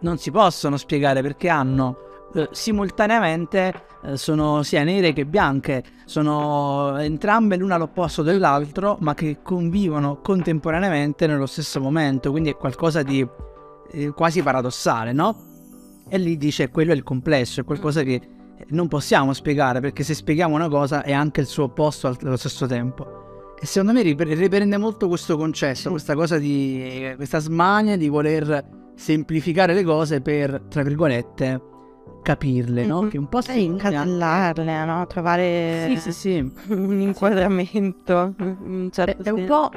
non 0.01 0.17
si 0.17 0.31
possono 0.31 0.77
spiegare 0.77 1.21
perché 1.21 1.47
hanno 1.47 1.97
eh, 2.33 2.49
simultaneamente 2.51 3.73
eh, 4.01 4.17
sono 4.17 4.63
sia 4.63 4.83
nere 4.83 5.13
che 5.13 5.25
bianche, 5.25 5.83
sono 6.05 6.97
entrambe 6.97 7.55
l'una 7.55 7.75
all'opposto 7.75 8.23
dell'altro, 8.23 8.97
ma 9.01 9.13
che 9.13 9.39
convivono 9.43 10.21
contemporaneamente 10.21 11.27
nello 11.27 11.45
stesso 11.45 11.79
momento, 11.79 12.31
quindi 12.31 12.49
è 12.49 12.55
qualcosa 12.55 13.03
di 13.03 13.27
eh, 13.91 14.09
quasi 14.11 14.41
paradossale, 14.41 15.11
no? 15.11 15.45
E 16.07 16.17
lì 16.17 16.37
dice 16.37 16.69
quello 16.69 16.93
è 16.93 16.95
il 16.95 17.03
complesso, 17.03 17.61
è 17.61 17.63
qualcosa 17.63 18.03
che 18.03 18.21
non 18.69 18.87
possiamo 18.87 19.33
spiegare 19.33 19.79
perché 19.79 20.03
se 20.03 20.13
spieghiamo 20.13 20.55
una 20.55 20.69
cosa 20.69 21.03
è 21.03 21.13
anche 21.13 21.41
il 21.41 21.47
suo 21.47 21.65
opposto 21.65 22.15
allo 22.21 22.37
stesso 22.37 22.65
tempo. 22.65 23.53
E 23.61 23.65
secondo 23.65 23.91
me 23.91 24.01
riprende 24.01 24.77
molto 24.77 25.07
questo 25.07 25.35
concetto, 25.35 25.89
questa 25.89 26.15
cosa 26.15 26.37
di 26.37 27.13
questa 27.17 27.39
smania 27.39 27.97
di 27.97 28.07
voler 28.07 28.93
semplificare 28.95 29.73
le 29.73 29.83
cose 29.83 30.21
per, 30.21 30.61
tra 30.69 30.81
virgolette, 30.81 31.61
capirle, 32.21 32.85
no? 32.85 33.07
Che 33.07 33.17
un 33.17 33.27
po' 33.27 33.41
si 33.41 33.63
incasellarle, 33.63 34.85
no? 34.85 35.07
Trovare 35.07 35.87
sì, 35.89 35.97
sì, 35.97 36.11
sì. 36.11 36.53
un 36.69 36.99
inquadramento. 36.99 38.33
Un 38.37 38.89
certo 38.91 39.23
è, 39.23 39.25
è, 39.25 39.29
un 39.29 39.45
po', 39.45 39.71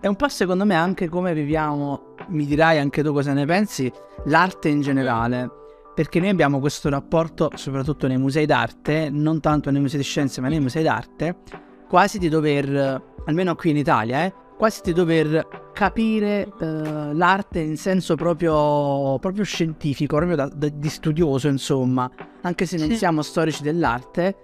è 0.00 0.06
un 0.06 0.16
po' 0.16 0.28
secondo 0.28 0.64
me 0.64 0.74
anche 0.74 1.08
come 1.08 1.34
viviamo, 1.34 2.14
mi 2.28 2.44
dirai 2.44 2.78
anche 2.78 3.02
tu 3.02 3.12
cosa 3.12 3.32
ne 3.32 3.44
pensi, 3.46 3.92
l'arte 4.24 4.68
in 4.68 4.80
generale. 4.80 5.50
Perché 5.98 6.20
noi 6.20 6.28
abbiamo 6.28 6.60
questo 6.60 6.88
rapporto, 6.90 7.50
soprattutto 7.56 8.06
nei 8.06 8.18
musei 8.18 8.46
d'arte, 8.46 9.10
non 9.10 9.40
tanto 9.40 9.72
nei 9.72 9.80
musei 9.80 9.98
di 9.98 10.04
scienze, 10.04 10.40
ma 10.40 10.46
nei 10.46 10.60
musei 10.60 10.84
d'arte, 10.84 11.38
quasi 11.88 12.20
di 12.20 12.28
dover, 12.28 13.02
almeno 13.26 13.56
qui 13.56 13.70
in 13.70 13.78
Italia, 13.78 14.24
eh, 14.24 14.32
quasi 14.56 14.80
di 14.84 14.92
dover 14.92 15.72
capire 15.72 16.52
uh, 16.56 17.12
l'arte 17.14 17.58
in 17.58 17.76
senso 17.76 18.14
proprio, 18.14 19.18
proprio 19.18 19.42
scientifico, 19.42 20.14
proprio 20.14 20.36
da, 20.36 20.46
da, 20.46 20.68
di 20.68 20.88
studioso, 20.88 21.48
insomma. 21.48 22.08
Anche 22.42 22.64
se 22.64 22.76
non 22.76 22.90
sì. 22.90 22.96
siamo 22.96 23.20
storici 23.20 23.64
dell'arte, 23.64 24.36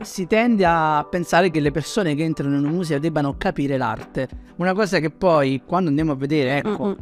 si 0.00 0.26
tende 0.26 0.64
a 0.64 1.06
pensare 1.10 1.50
che 1.50 1.60
le 1.60 1.72
persone 1.72 2.14
che 2.14 2.22
entrano 2.22 2.56
in 2.56 2.64
un 2.64 2.72
museo 2.72 2.98
debbano 2.98 3.34
capire 3.36 3.76
l'arte. 3.76 4.30
Una 4.56 4.72
cosa 4.72 4.98
che 4.98 5.10
poi, 5.10 5.60
quando 5.66 5.90
andiamo 5.90 6.12
a 6.12 6.16
vedere, 6.16 6.56
ecco, 6.56 6.96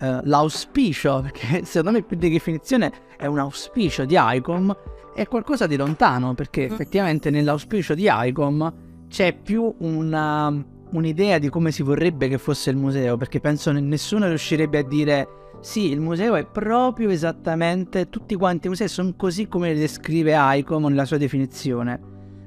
uh, 0.00 0.20
l'auspicio, 0.24 1.20
perché 1.26 1.64
secondo 1.64 1.98
me 1.98 2.04
più 2.04 2.16
di 2.16 2.30
definizione 2.30 2.92
è 3.16 3.26
un 3.26 3.38
auspicio 3.38 4.04
di 4.04 4.16
ICOM, 4.18 4.76
è 5.14 5.26
qualcosa 5.26 5.66
di 5.66 5.76
lontano, 5.76 6.34
perché 6.34 6.68
mm. 6.68 6.72
effettivamente 6.72 7.30
nell'auspicio 7.30 7.94
di 7.94 8.06
ICOM 8.08 8.74
c'è 9.08 9.34
più 9.34 9.74
una 9.78 10.74
un'idea 10.88 11.38
di 11.38 11.48
come 11.48 11.72
si 11.72 11.82
vorrebbe 11.82 12.28
che 12.28 12.38
fosse 12.38 12.70
il 12.70 12.76
museo, 12.76 13.16
perché 13.16 13.40
penso 13.40 13.72
che 13.72 13.80
nessuno 13.80 14.28
riuscirebbe 14.28 14.78
a 14.78 14.84
dire 14.84 15.28
sì, 15.60 15.90
il 15.90 16.00
museo 16.00 16.34
è 16.36 16.46
proprio 16.46 17.10
esattamente, 17.10 18.08
tutti 18.08 18.34
quanti 18.36 18.66
i 18.66 18.70
musei 18.70 18.88
sono 18.88 19.14
così 19.16 19.48
come 19.48 19.72
li 19.72 19.80
descrive 19.80 20.34
ICOM 20.36 20.86
nella 20.86 21.04
sua 21.04 21.16
definizione. 21.16 22.00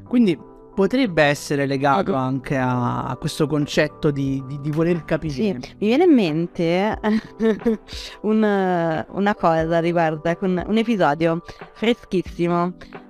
Quindi 0.07 0.37
potrebbe 0.79 1.23
essere 1.23 1.65
legato 1.65 2.13
anche 2.13 2.55
a, 2.55 3.03
a 3.03 3.17
questo 3.17 3.47
concetto 3.47 4.11
di, 4.11 4.41
di, 4.47 4.61
di, 4.61 4.71
voler 4.71 5.03
capire. 5.03 5.33
Sì, 5.33 5.51
mi 5.51 5.87
viene 5.87 6.05
in 6.05 6.13
mente 6.13 6.97
un, 8.23 9.05
una 9.09 9.35
cosa 9.35 9.79
riguardo 9.79 10.37
un, 10.39 10.63
un, 10.65 10.77
episodio 10.77 11.43
freschissimo. 11.73 12.55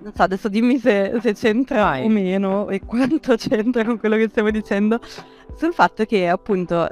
Non 0.02 0.12
so, 0.16 0.24
adesso 0.24 0.50
dimmi 0.50 0.80
se, 0.80 1.20
se 1.22 1.34
c'entra 1.34 1.84
Vai. 1.84 2.06
o 2.06 2.10
meno 2.10 2.70
e 2.70 2.80
quanto 2.80 3.36
c'entra 3.36 3.86
con 3.86 4.00
quello 4.00 4.16
che 4.16 4.30
stiamo 4.30 4.50
dicendo. 4.50 5.00
Sul 5.56 5.72
fatto 5.72 6.06
che 6.06 6.28
appunto 6.28 6.90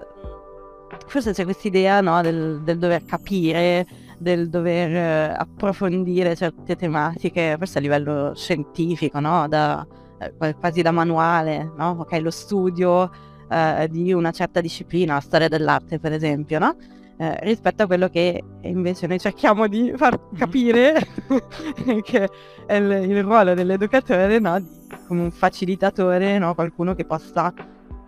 forse 1.07 1.31
c'è 1.31 1.43
questa 1.43 1.69
idea 1.69 2.01
no, 2.01 2.21
del, 2.21 2.61
del 2.61 2.77
dover 2.77 3.03
capire 3.03 3.87
del 4.19 4.49
dover 4.49 4.95
eh, 4.95 5.35
approfondire 5.35 6.35
certe 6.35 6.75
tematiche, 6.75 7.55
forse 7.57 7.77
a 7.77 7.81
livello 7.81 8.33
scientifico, 8.35 9.19
no? 9.19 9.47
da, 9.47 9.85
eh, 10.19 10.55
quasi 10.55 10.81
da 10.81 10.91
manuale, 10.91 11.71
no? 11.75 11.97
Ok, 11.99 12.19
lo 12.19 12.31
studio 12.31 13.09
eh, 13.49 13.87
di 13.89 14.11
una 14.13 14.31
certa 14.31 14.61
disciplina, 14.61 15.15
la 15.15 15.19
storia 15.19 15.47
dell'arte 15.47 15.99
per 15.99 16.13
esempio, 16.13 16.59
no? 16.59 16.75
Eh, 17.19 17.39
rispetto 17.41 17.83
a 17.83 17.87
quello 17.87 18.09
che 18.09 18.43
invece 18.61 19.07
noi 19.07 19.19
cerchiamo 19.19 19.67
di 19.67 19.91
far 19.95 20.19
mm-hmm. 20.19 20.37
capire 20.37 21.07
che 22.03 22.29
è 22.67 22.75
il, 22.75 23.09
il 23.09 23.23
ruolo 23.23 23.53
dell'educatore, 23.53 24.39
no? 24.39 24.63
Come 25.07 25.21
un 25.21 25.31
facilitatore, 25.31 26.37
no? 26.37 26.53
Qualcuno 26.53 26.93
che 26.93 27.05
possa 27.05 27.53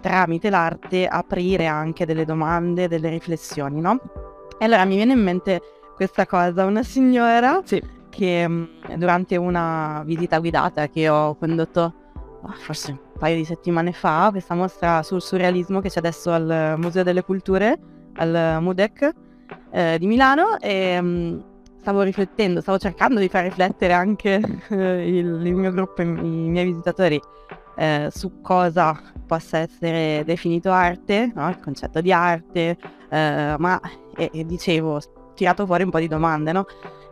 tramite 0.01 0.49
l'arte 0.49 1.07
aprire 1.07 1.65
anche 1.65 2.05
delle 2.05 2.25
domande, 2.25 2.87
delle 2.87 3.09
riflessioni, 3.09 3.81
no? 3.81 3.99
E 4.59 4.65
allora 4.65 4.85
mi 4.85 4.95
viene 4.95 5.13
in 5.13 5.23
mente 5.23 5.61
questa 5.95 6.25
cosa, 6.25 6.65
una 6.65 6.83
signora 6.83 7.61
sì. 7.63 7.81
che 8.09 8.47
mm, 8.47 8.63
durante 8.97 9.37
una 9.37 10.03
visita 10.05 10.39
guidata 10.39 10.87
che 10.87 11.09
ho 11.09 11.35
condotto 11.35 11.93
forse 12.53 12.91
un 12.91 12.97
paio 13.17 13.35
di 13.35 13.45
settimane 13.45 13.91
fa, 13.91 14.29
questa 14.31 14.55
mostra 14.55 15.03
sul 15.03 15.21
surrealismo 15.21 15.81
che 15.81 15.89
c'è 15.89 15.99
adesso 15.99 16.31
al 16.31 16.75
Museo 16.77 17.03
delle 17.03 17.23
Culture, 17.23 17.77
al 18.15 18.57
MUDEC 18.61 19.13
eh, 19.71 19.97
di 19.99 20.07
Milano 20.07 20.59
e 20.59 20.99
mh, 21.01 21.07
mm, 21.07 21.39
stavo 21.79 22.01
riflettendo, 22.01 22.61
stavo 22.61 22.77
cercando 22.77 23.19
di 23.19 23.29
far 23.29 23.43
riflettere 23.43 23.93
anche 23.93 24.39
eh, 24.69 25.17
il, 25.17 25.45
il, 25.45 25.53
mio 25.55 25.71
gruppo, 25.71 26.01
i, 26.01 26.05
i 26.05 26.49
miei 26.49 26.65
visitatori 26.65 27.19
eh, 27.75 28.09
su 28.11 28.41
cosa 28.41 28.99
possa 29.25 29.59
essere 29.59 30.23
definito 30.25 30.71
arte, 30.71 31.31
no? 31.33 31.47
il 31.49 31.59
concetto 31.59 32.01
di 32.01 32.11
arte, 32.11 32.77
eh, 33.09 33.55
ma 33.57 33.79
e, 34.15 34.29
e 34.33 34.45
dicevo, 34.45 34.95
ho 34.95 35.01
tirato 35.33 35.65
fuori 35.65 35.83
un 35.83 35.89
po' 35.89 35.99
di 35.99 36.07
domande, 36.07 36.51
no? 36.51 36.65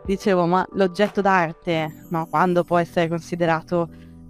Dicevo, 0.04 0.46
ma 0.46 0.66
l'oggetto 0.72 1.20
d'arte, 1.20 2.06
no? 2.10 2.26
quando 2.26 2.64
può 2.64 2.78
essere 2.78 3.08
considerato 3.08 3.88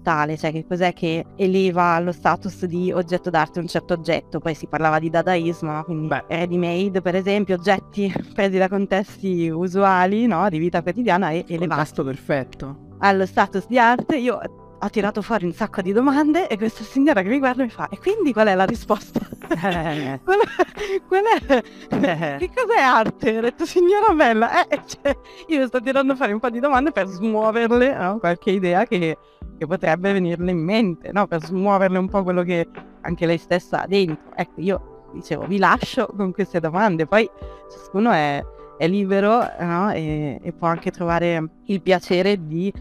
tale, 0.08 0.38
cioè 0.38 0.52
che 0.52 0.64
cos'è 0.66 0.94
che 0.94 1.22
eleva 1.36 1.92
allo 1.92 2.12
status 2.12 2.64
di 2.64 2.90
oggetto 2.90 3.28
d'arte 3.28 3.58
un 3.58 3.66
certo 3.66 3.92
oggetto, 3.92 4.38
poi 4.38 4.54
si 4.54 4.66
parlava 4.66 4.98
di 4.98 5.10
dadaismo, 5.10 5.84
quindi 5.84 6.06
Beh. 6.06 6.24
ready 6.28 6.56
made 6.56 7.02
per 7.02 7.14
esempio, 7.14 7.56
oggetti 7.56 8.10
presi 8.32 8.56
da 8.56 8.70
contesti 8.70 9.50
usuali, 9.50 10.26
no, 10.26 10.48
di 10.48 10.58
vita 10.58 10.80
quotidiana 10.80 11.28
e 11.28 11.44
elevati. 11.46 11.66
Contrasto 11.66 12.04
perfetto. 12.04 12.76
Allo 13.00 13.26
status 13.26 13.66
di 13.66 13.78
arte, 13.78 14.16
io 14.16 14.40
ho 14.80 14.88
tirato 14.90 15.22
fuori 15.22 15.44
un 15.44 15.52
sacco 15.52 15.82
di 15.82 15.92
domande 15.92 16.46
e 16.46 16.56
questa 16.56 16.84
signora 16.84 17.22
che 17.22 17.28
mi 17.28 17.38
guarda 17.38 17.64
mi 17.64 17.68
fa 17.68 17.88
e 17.88 17.98
quindi 17.98 18.32
qual 18.32 18.46
è 18.46 18.54
la 18.54 18.64
risposta? 18.64 19.20
Eh. 19.48 20.20
qual, 20.22 20.38
è, 20.38 21.02
qual 21.06 21.24
è? 21.24 21.62
Eh. 21.90 22.36
Che 22.38 22.50
cos'è 22.54 22.80
arte? 22.80 23.38
Ho 23.38 23.40
detto 23.40 23.66
signora 23.66 24.12
bella, 24.14 24.66
eh, 24.68 24.80
cioè, 24.86 25.16
io 25.48 25.66
sto 25.66 25.80
tirando 25.80 26.14
fuori 26.14 26.32
un 26.32 26.38
po' 26.38 26.50
di 26.50 26.60
domande 26.60 26.92
per 26.92 27.06
smuoverle 27.06 27.96
no? 27.96 28.18
qualche 28.18 28.52
idea 28.52 28.84
che, 28.84 29.18
che, 29.58 29.66
potrebbe 29.66 30.12
venirle 30.12 30.50
in 30.50 30.62
mente, 30.62 31.10
no? 31.12 31.26
per 31.26 31.44
smuoverle 31.44 31.98
un 31.98 32.08
po' 32.08 32.22
quello 32.22 32.42
che 32.42 32.68
anche 33.00 33.26
lei 33.26 33.38
stessa 33.38 33.82
ha 33.82 33.86
dentro. 33.86 34.30
Ecco, 34.36 34.60
io 34.60 35.10
dicevo 35.12 35.46
vi 35.46 35.58
lascio 35.58 36.06
con 36.16 36.32
queste 36.32 36.60
domande, 36.60 37.06
poi 37.06 37.28
ciascuno 37.68 38.12
è, 38.12 38.44
è 38.76 38.86
libero 38.86 39.40
no? 39.58 39.90
e, 39.90 40.38
e 40.40 40.52
può 40.52 40.68
anche 40.68 40.92
trovare 40.92 41.50
il 41.64 41.82
piacere 41.82 42.46
di 42.46 42.72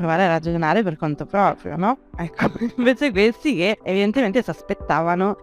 provare 0.00 0.24
a 0.24 0.28
ragionare 0.28 0.82
per 0.82 0.96
conto 0.96 1.26
proprio, 1.26 1.76
no? 1.76 1.98
Ecco, 2.16 2.50
invece 2.78 3.10
questi 3.10 3.54
che 3.54 3.78
evidentemente 3.82 4.42
si 4.42 4.48
aspettavano 4.48 5.36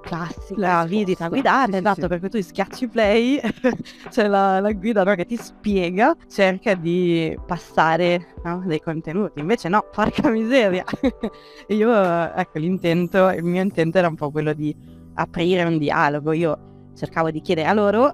la 0.55 0.83
visita 0.87 1.27
guidata, 1.27 1.73
sì, 1.73 1.77
esatto, 1.77 2.01
sì. 2.01 2.07
perché 2.07 2.29
tu 2.29 2.41
schiacci 2.41 2.87
play, 2.87 3.39
c'è 4.09 4.27
la, 4.27 4.59
la 4.59 4.71
guida 4.71 5.03
no, 5.03 5.13
che 5.13 5.25
ti 5.25 5.37
spiega, 5.37 6.15
cerca 6.27 6.73
di 6.73 7.37
passare 7.45 8.33
no, 8.43 8.63
dei 8.65 8.81
contenuti, 8.81 9.39
invece 9.41 9.69
no, 9.69 9.85
porca 9.91 10.27
miseria. 10.29 10.83
io, 11.67 12.33
ecco, 12.33 12.57
l'intento, 12.57 13.29
il 13.29 13.43
mio 13.43 13.61
intento 13.61 13.99
era 13.99 14.07
un 14.07 14.15
po' 14.15 14.31
quello 14.31 14.53
di 14.53 14.75
aprire 15.13 15.65
un 15.65 15.77
dialogo, 15.77 16.31
io 16.31 16.89
cercavo 16.95 17.29
di 17.29 17.41
chiedere 17.41 17.67
a 17.67 17.73
loro 17.73 18.11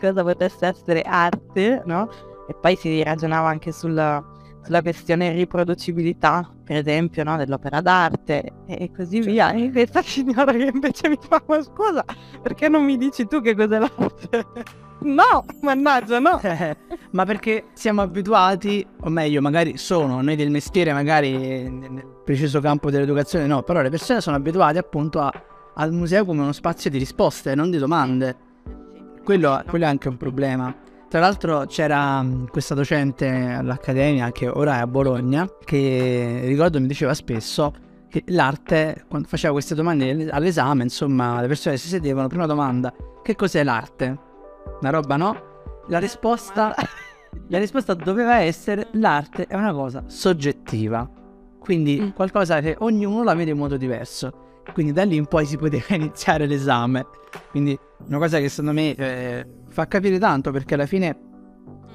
cosa 0.00 0.24
potesse 0.24 0.66
essere 0.66 1.02
arte, 1.02 1.82
no? 1.86 2.08
E 2.48 2.56
poi 2.60 2.74
si 2.74 3.04
ragionava 3.04 3.48
anche 3.48 3.70
sul 3.70 4.24
sulla 4.66 4.82
questione 4.82 5.32
riproducibilità, 5.32 6.52
per 6.64 6.76
esempio, 6.76 7.22
no, 7.22 7.36
dell'opera 7.36 7.80
d'arte 7.80 8.52
e 8.66 8.90
così 8.94 9.22
certo. 9.22 9.30
via. 9.30 9.52
E 9.52 9.70
questa 9.70 10.02
signora 10.02 10.52
che 10.52 10.70
invece 10.74 11.08
mi 11.08 11.18
fa, 11.20 11.40
ma 11.46 11.62
scusa, 11.62 12.04
perché 12.42 12.68
non 12.68 12.84
mi 12.84 12.96
dici 12.96 13.26
tu 13.26 13.40
che 13.40 13.54
cos'è 13.54 13.78
l'arte? 13.78 14.46
No, 14.98 15.44
mannaggia, 15.60 16.18
no. 16.18 16.40
ma 17.12 17.24
perché 17.26 17.66
siamo 17.74 18.00
abituati, 18.00 18.84
o 19.02 19.10
meglio, 19.10 19.42
magari 19.42 19.76
sono 19.76 20.22
noi 20.22 20.36
del 20.36 20.50
mestiere, 20.50 20.94
magari 20.94 21.68
nel 21.70 22.02
preciso 22.24 22.60
campo 22.60 22.90
dell'educazione, 22.90 23.46
no, 23.46 23.62
però 23.62 23.82
le 23.82 23.90
persone 23.90 24.22
sono 24.22 24.36
abituate 24.36 24.78
appunto 24.78 25.20
a, 25.20 25.30
al 25.74 25.92
museo 25.92 26.24
come 26.24 26.40
uno 26.40 26.52
spazio 26.52 26.88
di 26.88 26.96
risposte, 26.96 27.54
non 27.54 27.70
di 27.70 27.76
domande. 27.76 28.36
Quello, 29.22 29.62
quello 29.68 29.84
è 29.84 29.88
anche 29.88 30.08
un 30.08 30.16
problema. 30.16 30.74
Tra 31.08 31.20
l'altro 31.20 31.64
c'era 31.66 32.20
mm, 32.22 32.46
questa 32.46 32.74
docente 32.74 33.28
all'Accademia 33.28 34.32
che 34.32 34.48
ora 34.48 34.76
è 34.76 34.80
a 34.80 34.86
Bologna 34.86 35.48
che 35.64 36.40
ricordo 36.44 36.80
mi 36.80 36.86
diceva 36.88 37.14
spesso 37.14 37.72
che 38.08 38.24
l'arte, 38.28 39.04
quando 39.08 39.28
faceva 39.28 39.52
queste 39.52 39.74
domande 39.74 40.28
all'esame, 40.30 40.82
insomma, 40.84 41.40
le 41.40 41.48
persone 41.48 41.76
si 41.76 41.88
sedevano, 41.88 42.28
prima 42.28 42.46
domanda, 42.46 42.92
che 43.22 43.34
cos'è 43.34 43.62
l'arte? 43.62 44.18
Una 44.80 44.90
roba, 44.90 45.16
no? 45.16 45.42
La 45.88 45.98
risposta, 45.98 46.74
la 47.48 47.58
risposta 47.58 47.94
doveva 47.94 48.38
essere 48.40 48.88
l'arte 48.92 49.46
è 49.46 49.54
una 49.56 49.72
cosa 49.72 50.04
soggettiva, 50.06 51.08
quindi 51.58 52.00
Mm. 52.00 52.08
qualcosa 52.10 52.60
che 52.60 52.76
ognuno 52.78 53.22
la 53.22 53.34
vede 53.34 53.50
in 53.50 53.58
modo 53.58 53.76
diverso. 53.76 54.44
Quindi 54.72 54.92
da 54.92 55.04
lì 55.04 55.16
in 55.16 55.26
poi 55.26 55.46
si 55.46 55.56
poteva 55.56 55.94
iniziare 55.94 56.46
l'esame. 56.46 57.06
Quindi 57.50 57.78
una 58.06 58.18
cosa 58.18 58.38
che 58.38 58.48
secondo 58.48 58.72
me 58.72 58.94
eh, 58.94 59.46
fa 59.68 59.86
capire 59.86 60.18
tanto 60.18 60.50
perché 60.50 60.74
alla 60.74 60.86
fine 60.86 61.18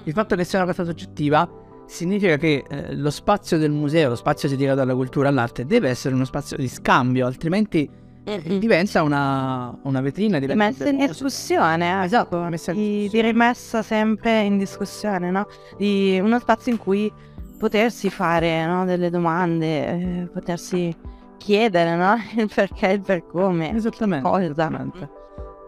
il 0.04 0.14
fatto 0.14 0.36
che 0.36 0.44
sia 0.44 0.60
una 0.62 0.68
cosa 0.72 0.84
soggettiva 0.84 1.50
significa 1.86 2.38
che 2.38 2.64
eh, 2.68 2.96
lo 2.96 3.10
spazio 3.10 3.58
del 3.58 3.72
museo, 3.72 4.10
lo 4.10 4.16
spazio 4.16 4.48
dedicato 4.50 4.82
alla 4.82 4.96
cultura 4.96 5.28
e 5.28 5.32
all'arte 5.32 5.66
deve 5.66 5.90
essere 5.90 6.16
uno 6.16 6.26
spazio 6.26 6.58
di 6.58 6.68
scambio, 6.68 7.26
altrimenti 7.26 7.90
diventa 8.24 9.02
una, 9.02 9.76
una 9.84 10.00
vetrina 10.02 10.40
di 10.40 10.46
messa 10.48 10.88
in 10.88 10.98
discussione, 10.98 12.04
Esatto, 12.04 12.38
ecco, 12.40 12.50
messa 12.50 12.72
in 12.72 12.78
di, 12.78 12.84
discussione. 12.84 13.24
di 13.24 13.32
rimessa 13.32 13.82
sempre 13.82 14.42
in 14.44 14.58
discussione, 14.58 15.32
no? 15.32 15.48
Di 15.78 16.20
uno 16.22 16.40
spazio 16.40 16.72
in 16.72 16.78
cui 16.78 17.12
potersi 17.58 18.10
fare 18.10 18.66
no, 18.66 18.86
delle 18.86 19.10
domande, 19.10 19.88
eh, 19.88 20.30
potersi 20.32 20.96
chiedere 21.42 21.96
no? 21.96 22.16
il 22.38 22.50
perché 22.54 22.90
e 22.90 22.94
il 22.94 23.02
per 23.02 23.26
come. 23.26 23.76
Esattamente. 23.76 24.30
Esattamente. 24.44 25.10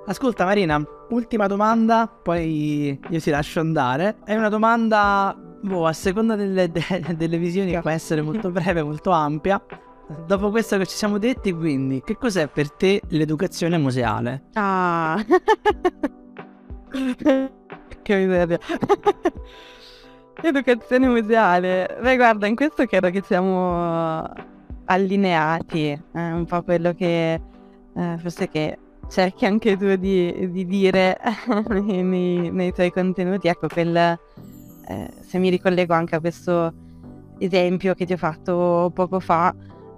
Ascolta 0.06 0.46
Marina, 0.46 0.84
ultima 1.10 1.48
domanda, 1.48 2.08
poi 2.08 3.00
io 3.10 3.20
ti 3.20 3.30
lascio 3.30 3.60
andare. 3.62 4.18
È 4.24 4.36
una 4.36 4.50
domanda, 4.50 5.36
boh, 5.62 5.88
a 5.88 5.94
seconda 5.94 6.36
delle, 6.36 6.70
de- 6.70 7.16
delle 7.18 7.38
visioni 7.38 7.80
può 7.80 7.90
essere 7.90 8.22
molto 8.22 8.52
breve, 8.52 8.84
molto 8.84 9.10
ampia. 9.12 9.62
Dopo 10.28 10.52
questo 10.52 10.78
che 10.78 10.86
ci 10.86 10.96
siamo 10.96 11.18
detti, 11.18 11.54
quindi, 11.54 12.02
che 12.04 12.18
cos'è 12.18 12.48
per 12.48 12.72
te 12.72 13.02
l'educazione 13.08 13.78
museale? 13.78 14.44
Ah. 14.54 15.24
che 18.04 18.16
miseria. 18.16 18.60
Educazione 20.42 21.08
museale. 21.08 21.98
Beh, 22.02 22.18
guarda, 22.18 22.46
in 22.46 22.56
questo 22.56 22.86
credo 22.86 23.10
che 23.10 23.24
siamo 23.26 24.52
allineati. 24.86 25.90
È 25.90 26.32
un 26.32 26.46
po' 26.46 26.62
quello 26.64 26.94
che 26.94 27.34
eh, 27.96 28.18
forse 28.20 28.50
che 28.50 28.78
cerchi 29.10 29.46
anche 29.46 29.78
tu 29.78 29.96
di, 29.96 30.50
di 30.52 30.66
dire 30.66 31.18
nei, 31.70 32.52
nei- 32.52 32.74
tuoi 32.74 32.92
contenuti. 32.92 33.48
Ecco, 33.48 33.68
quel, 33.68 33.96
eh, 33.96 35.10
se 35.22 35.38
mi 35.38 35.50
ricollego 35.50 35.94
anche 35.94 36.16
a 36.16 36.20
questo 36.20 36.74
esempio 37.38 37.94
che 37.94 38.06
ti 38.06 38.14
ho 38.14 38.18
fatto 38.18 38.92
poco 38.94 39.20
fa, 39.20 39.54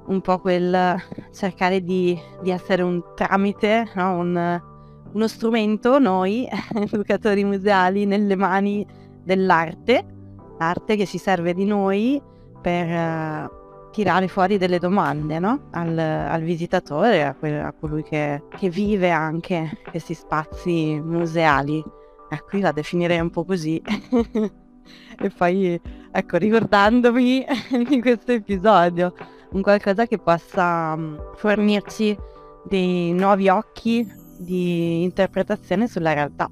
un 0.08 0.21
po' 0.21 0.39
quel 0.39 0.95
cercare 1.34 1.84
di, 1.84 2.17
di 2.41 2.52
essere 2.52 2.82
un 2.82 3.02
tramite, 3.15 3.89
no? 3.95 4.17
Un- 4.17 4.74
uno 5.13 5.28
strumento, 5.30 5.98
noi 5.98 6.45
educatori 6.91 7.43
museali, 7.45 8.06
nelle 8.06 8.36
mani 8.36 8.86
dell'arte, 9.24 10.06
l'arte 10.60 10.95
che 10.98 11.06
si 11.06 11.17
serve 11.17 11.54
di 11.54 11.63
noi 11.63 12.21
per 12.62 12.89
eh, 12.89 13.50
tirare 13.96 14.28
fuori 14.28 14.58
delle 14.58 14.78
domande 14.78 15.40
no? 15.40 15.70
al, 15.72 15.98
al 15.98 16.42
visitatore, 16.42 17.24
a, 17.24 17.34
que- 17.34 17.62
a 17.62 17.72
colui 17.72 18.04
che, 18.04 18.44
che 18.58 18.68
vive 18.68 19.10
anche 19.10 19.80
questi 19.90 20.14
spazi 20.14 21.00
museali. 21.02 21.82
Ecco, 22.30 22.58
io 22.58 22.64
la 22.64 22.74
definirei 22.74 23.22
un 23.22 23.30
po' 23.30 23.46
così. 23.46 23.82
e 25.18 25.30
poi, 25.30 25.80
ecco, 26.12 26.36
ricordandomi 26.36 27.46
di 27.88 28.02
questo 28.02 28.34
episodio, 28.34 29.14
un 29.52 29.62
qualcosa 29.62 30.06
che 30.06 30.18
possa 30.18 30.94
mm, 30.98 31.16
fornirci 31.36 32.18
dei 32.68 33.14
nuovi 33.14 33.48
occhi 33.48 34.06
di 34.38 35.04
interpretazione 35.04 35.88
sulla 35.88 36.12
realtà, 36.12 36.50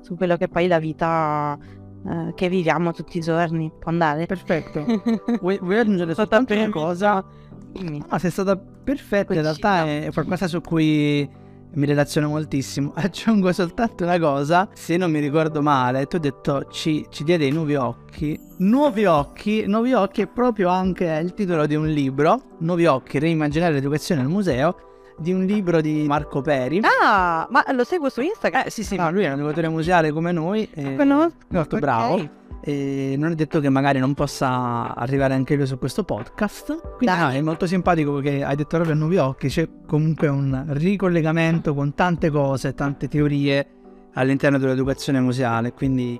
su 0.00 0.14
quello 0.14 0.36
che 0.36 0.46
poi 0.46 0.68
la 0.68 0.78
vita 0.78 1.58
eh, 2.06 2.32
che 2.34 2.48
viviamo 2.48 2.92
tutti 2.92 3.18
i 3.18 3.20
giorni 3.20 3.72
può 3.78 3.90
andare. 3.90 4.26
Perfetto. 4.26 4.84
Vuoi, 5.40 5.58
vuoi 5.58 5.78
aggiungere 5.78 6.14
soltanto 6.14 6.54
una 6.54 6.70
cosa? 6.70 7.24
Dimmi. 7.72 8.02
Ah, 8.08 8.18
sei 8.18 8.30
stata 8.30 8.56
perfetta, 8.56 9.34
in 9.34 9.42
realtà 9.42 9.84
è 9.84 10.10
qualcosa 10.12 10.46
su 10.46 10.60
cui 10.60 11.28
mi 11.74 11.86
relaziono 11.86 12.28
moltissimo. 12.28 12.92
Aggiungo 12.96 13.52
soltanto 13.52 14.04
una 14.04 14.18
cosa, 14.18 14.68
se 14.72 14.96
non 14.96 15.10
mi 15.10 15.20
ricordo 15.20 15.62
male, 15.62 16.06
tu 16.06 16.16
hai 16.16 16.22
detto 16.22 16.66
ci, 16.70 17.06
ci 17.10 17.24
dia 17.24 17.38
dei 17.38 17.50
nuovi 17.50 17.74
occhi. 17.74 18.38
Nuovi 18.58 19.04
occhi, 19.04 19.64
nuovi 19.66 19.92
occhi 19.92 20.22
è 20.22 20.26
proprio 20.26 20.68
anche 20.68 21.04
il 21.22 21.34
titolo 21.34 21.66
di 21.66 21.74
un 21.74 21.88
libro, 21.88 22.56
Nuovi 22.58 22.86
occhi, 22.86 23.18
reimmaginare 23.18 23.74
l'educazione 23.74 24.20
al 24.20 24.28
museo, 24.28 24.93
di 25.18 25.32
un 25.32 25.44
libro 25.44 25.80
di 25.80 26.04
Marco 26.06 26.40
Peri. 26.40 26.80
Ah, 27.02 27.46
ma 27.50 27.64
lo 27.72 27.84
seguo 27.84 28.08
su 28.08 28.20
Instagram? 28.20 28.64
Eh 28.66 28.70
sì 28.70 28.82
sì, 28.84 28.96
ma 28.96 29.10
lui 29.10 29.24
è 29.24 29.32
un 29.32 29.38
educatore 29.38 29.68
museale 29.68 30.12
come 30.12 30.32
noi. 30.32 30.68
e- 30.72 30.96
Conosco. 30.96 31.34
Molto 31.48 31.76
ok. 31.76 31.80
bravo. 31.80 32.28
E 32.66 33.14
non 33.18 33.32
è 33.32 33.34
detto 33.34 33.60
che 33.60 33.68
magari 33.68 33.98
non 33.98 34.14
possa 34.14 34.94
arrivare 34.94 35.34
anche 35.34 35.54
lui 35.54 35.66
su 35.66 35.78
questo 35.78 36.02
podcast. 36.02 36.96
Quindi 36.96 37.16
no, 37.20 37.28
è 37.28 37.40
molto 37.42 37.66
simpatico 37.66 38.14
perché 38.14 38.42
hai 38.42 38.56
detto 38.56 38.76
proprio 38.76 38.94
a 38.94 38.96
nuovi 38.96 39.18
occhi. 39.18 39.48
C'è 39.48 39.68
comunque 39.86 40.28
un 40.28 40.64
ricollegamento 40.68 41.74
con 41.74 41.94
tante 41.94 42.30
cose, 42.30 42.72
tante 42.74 43.06
teorie 43.06 43.66
all'interno 44.14 44.56
dell'educazione 44.58 45.20
museale. 45.20 45.72
Quindi, 45.74 46.18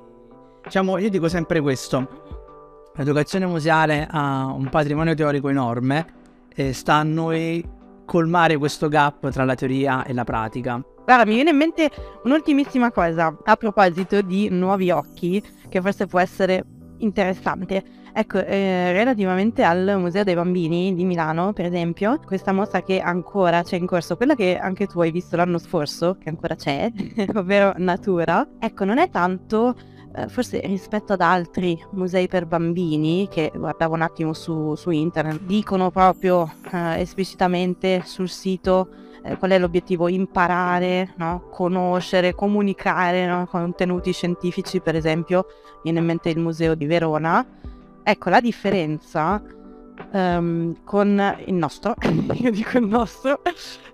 diciamo, 0.63 0.99
io 0.99 1.09
dico 1.09 1.29
sempre 1.29 1.63
questo: 1.63 2.91
l'educazione 2.95 3.47
museale 3.47 4.07
ha 4.11 4.45
un 4.45 4.69
patrimonio 4.69 5.15
teorico 5.15 5.49
enorme 5.49 6.07
e 6.55 6.75
sta 6.75 6.97
a 6.97 7.03
noi 7.05 7.67
colmare 8.05 8.57
questo 8.57 8.89
gap 8.89 9.31
tra 9.31 9.45
la 9.45 9.55
teoria 9.55 10.05
e 10.05 10.13
la 10.13 10.25
pratica. 10.25 10.83
Guarda, 11.05 11.27
mi 11.27 11.35
viene 11.35 11.51
in 11.51 11.57
mente 11.57 11.91
un'ultimissima 12.25 12.91
cosa 12.91 13.37
a 13.45 13.57
proposito 13.57 14.23
di 14.23 14.49
nuovi 14.49 14.91
occhi, 14.91 15.43
che 15.69 15.81
forse 15.81 16.07
può 16.07 16.19
essere 16.19 16.65
interessante. 16.99 17.83
Ecco, 18.17 18.39
eh, 18.39 18.93
relativamente 18.93 19.65
al 19.65 19.97
Museo 19.99 20.23
dei 20.23 20.35
Bambini 20.35 20.95
di 20.95 21.05
Milano, 21.05 21.53
per 21.53 21.65
esempio, 21.65 22.21
questa 22.25 22.53
mostra 22.53 22.83
che 22.83 23.01
ancora 23.01 23.63
c'è 23.63 23.77
in 23.77 23.87
corso, 23.87 24.17
quella 24.17 24.37
che 24.37 24.57
anche 24.57 24.87
tu 24.87 25.01
hai 25.01 25.11
visto 25.11 25.37
l'anno 25.37 25.59
scorso, 25.59 26.17
che 26.19 26.29
ancora 26.29 26.55
c'è, 26.55 26.91
ovvero 27.35 27.75
Natura, 27.77 28.49
ecco, 28.59 28.85
non 28.85 28.99
è 28.99 29.11
tanto 29.11 29.75
forse 30.29 30.61
rispetto 30.65 31.13
ad 31.13 31.21
altri 31.21 31.83
musei 31.93 32.29
per 32.29 32.47
bambini 32.47 33.29
che 33.29 33.51
guardavo 33.55 33.95
un 33.95 34.03
attimo 34.03 34.33
su, 34.33 34.75
su 34.75 34.91
internet, 34.91 35.41
dicono 35.41 35.91
proprio 35.91 36.53
eh, 36.73 37.01
esplicitamente 37.01 38.03
sul 38.05 38.29
sito 38.29 38.89
eh, 39.27 39.39
qual 39.39 39.53
è 39.53 39.59
l'obiettivo? 39.59 40.07
Imparare, 40.09 41.15
no? 41.17 41.49
conoscere, 41.51 42.35
comunicare 42.35 43.27
no? 43.27 43.47
contenuti 43.47 44.13
scientifici, 44.13 44.81
per 44.81 44.95
esempio, 44.97 45.47
viene 45.83 45.99
in 45.99 46.05
mente 46.05 46.29
il 46.29 46.39
Museo 46.39 46.75
di 46.75 46.85
Verona. 46.85 47.45
Ecco, 48.03 48.29
la 48.29 48.41
differenza 48.41 49.43
ehm, 50.13 50.85
con 50.85 51.37
il 51.47 51.55
nostro, 51.55 51.95
io 52.35 52.51
dico 52.51 52.77
il 52.77 52.87
nostro, 52.87 53.41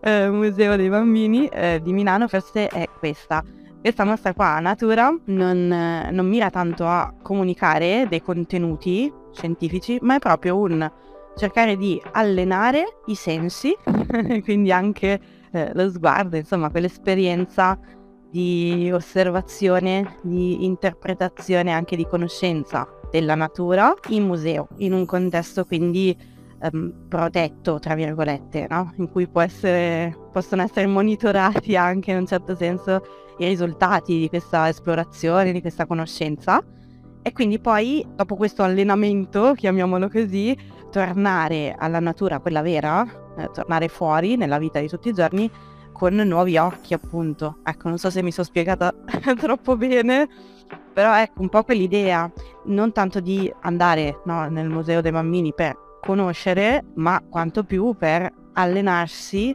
eh, 0.00 0.28
Museo 0.28 0.74
dei 0.74 0.88
Bambini 0.88 1.46
eh, 1.46 1.80
di 1.80 1.92
Milano 1.92 2.26
forse 2.26 2.66
è 2.66 2.88
questa. 2.98 3.44
Questa 3.80 4.04
mostra 4.04 4.34
qua, 4.34 4.60
Natura, 4.60 5.10
non, 5.24 5.66
non 6.10 6.26
mira 6.28 6.50
tanto 6.50 6.86
a 6.86 7.14
comunicare 7.22 8.06
dei 8.10 8.20
contenuti 8.20 9.10
scientifici, 9.32 9.98
ma 10.02 10.16
è 10.16 10.18
proprio 10.18 10.58
un 10.58 10.90
cercare 11.34 11.78
di 11.78 12.00
allenare 12.12 12.98
i 13.06 13.14
sensi, 13.14 13.74
quindi 14.44 14.70
anche 14.70 15.18
eh, 15.50 15.70
lo 15.72 15.88
sguardo, 15.88 16.36
insomma, 16.36 16.70
quell'esperienza 16.70 17.78
di 18.30 18.90
osservazione, 18.92 20.18
di 20.22 20.66
interpretazione, 20.66 21.72
anche 21.72 21.96
di 21.96 22.06
conoscenza 22.06 22.86
della 23.10 23.34
natura 23.34 23.94
in 24.10 24.26
museo, 24.26 24.68
in 24.76 24.92
un 24.92 25.06
contesto 25.06 25.64
quindi 25.64 26.14
ehm, 26.60 27.06
protetto, 27.08 27.78
tra 27.78 27.94
virgolette, 27.94 28.66
no? 28.68 28.92
in 28.96 29.10
cui 29.10 29.26
essere, 29.32 30.14
possono 30.30 30.60
essere 30.60 30.86
monitorati 30.86 31.76
anche 31.76 32.10
in 32.10 32.18
un 32.18 32.26
certo 32.26 32.54
senso 32.54 33.02
i 33.44 33.48
risultati 33.48 34.18
di 34.18 34.28
questa 34.28 34.68
esplorazione, 34.68 35.52
di 35.52 35.60
questa 35.60 35.86
conoscenza. 35.86 36.62
E 37.22 37.32
quindi 37.32 37.58
poi, 37.58 38.06
dopo 38.14 38.36
questo 38.36 38.62
allenamento, 38.62 39.52
chiamiamolo 39.54 40.08
così, 40.08 40.56
tornare 40.90 41.74
alla 41.78 42.00
natura, 42.00 42.40
quella 42.40 42.62
vera, 42.62 43.06
eh, 43.36 43.50
tornare 43.52 43.88
fuori 43.88 44.36
nella 44.36 44.58
vita 44.58 44.80
di 44.80 44.88
tutti 44.88 45.08
i 45.08 45.12
giorni 45.12 45.50
con 45.92 46.14
nuovi 46.14 46.56
occhi, 46.56 46.94
appunto. 46.94 47.58
Ecco, 47.62 47.88
non 47.88 47.98
so 47.98 48.10
se 48.10 48.22
mi 48.22 48.32
sono 48.32 48.46
spiegata 48.46 48.92
troppo 49.38 49.76
bene, 49.76 50.28
però 50.92 51.14
ecco 51.18 51.42
un 51.42 51.48
po' 51.48 51.62
quell'idea, 51.62 52.30
non 52.66 52.92
tanto 52.92 53.20
di 53.20 53.52
andare 53.60 54.20
no, 54.24 54.48
nel 54.48 54.68
museo 54.68 55.00
dei 55.00 55.12
bambini 55.12 55.52
per 55.52 55.76
conoscere, 56.00 56.84
ma 56.94 57.22
quanto 57.28 57.64
più 57.64 57.94
per 57.98 58.32
allenarsi 58.54 59.54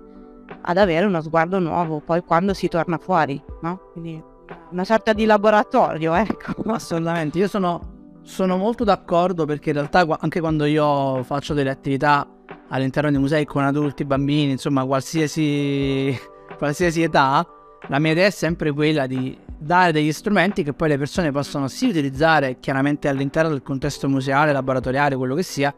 ad 0.61 0.77
avere 0.77 1.05
uno 1.05 1.21
sguardo 1.21 1.59
nuovo, 1.59 1.99
poi 1.99 2.21
quando 2.21 2.53
si 2.53 2.67
torna 2.67 2.97
fuori, 2.97 3.41
no? 3.61 3.89
Quindi 3.91 4.21
una 4.71 4.83
sorta 4.83 5.13
di 5.13 5.25
laboratorio, 5.25 6.13
ecco. 6.13 6.61
Assolutamente, 6.71 7.37
io 7.37 7.47
sono, 7.47 8.19
sono 8.23 8.57
molto 8.57 8.83
d'accordo 8.83 9.45
perché 9.45 9.69
in 9.69 9.75
realtà 9.75 10.05
anche 10.19 10.39
quando 10.39 10.65
io 10.65 11.23
faccio 11.23 11.53
delle 11.53 11.69
attività 11.69 12.27
all'interno 12.69 13.11
dei 13.11 13.19
musei 13.19 13.45
con 13.45 13.63
adulti, 13.63 14.05
bambini, 14.05 14.51
insomma 14.51 14.85
qualsiasi, 14.85 16.17
qualsiasi 16.57 17.03
età, 17.03 17.45
la 17.87 17.99
mia 17.99 18.11
idea 18.11 18.27
è 18.27 18.31
sempre 18.31 18.71
quella 18.71 19.05
di 19.05 19.37
dare 19.57 19.91
degli 19.91 20.11
strumenti 20.11 20.63
che 20.63 20.73
poi 20.73 20.89
le 20.89 20.97
persone 20.97 21.31
possono 21.31 21.67
sì 21.67 21.87
utilizzare 21.87 22.59
chiaramente 22.59 23.07
all'interno 23.07 23.49
del 23.49 23.61
contesto 23.61 24.09
museale, 24.09 24.51
laboratoriale, 24.51 25.15
quello 25.15 25.35
che 25.35 25.43
sia, 25.43 25.73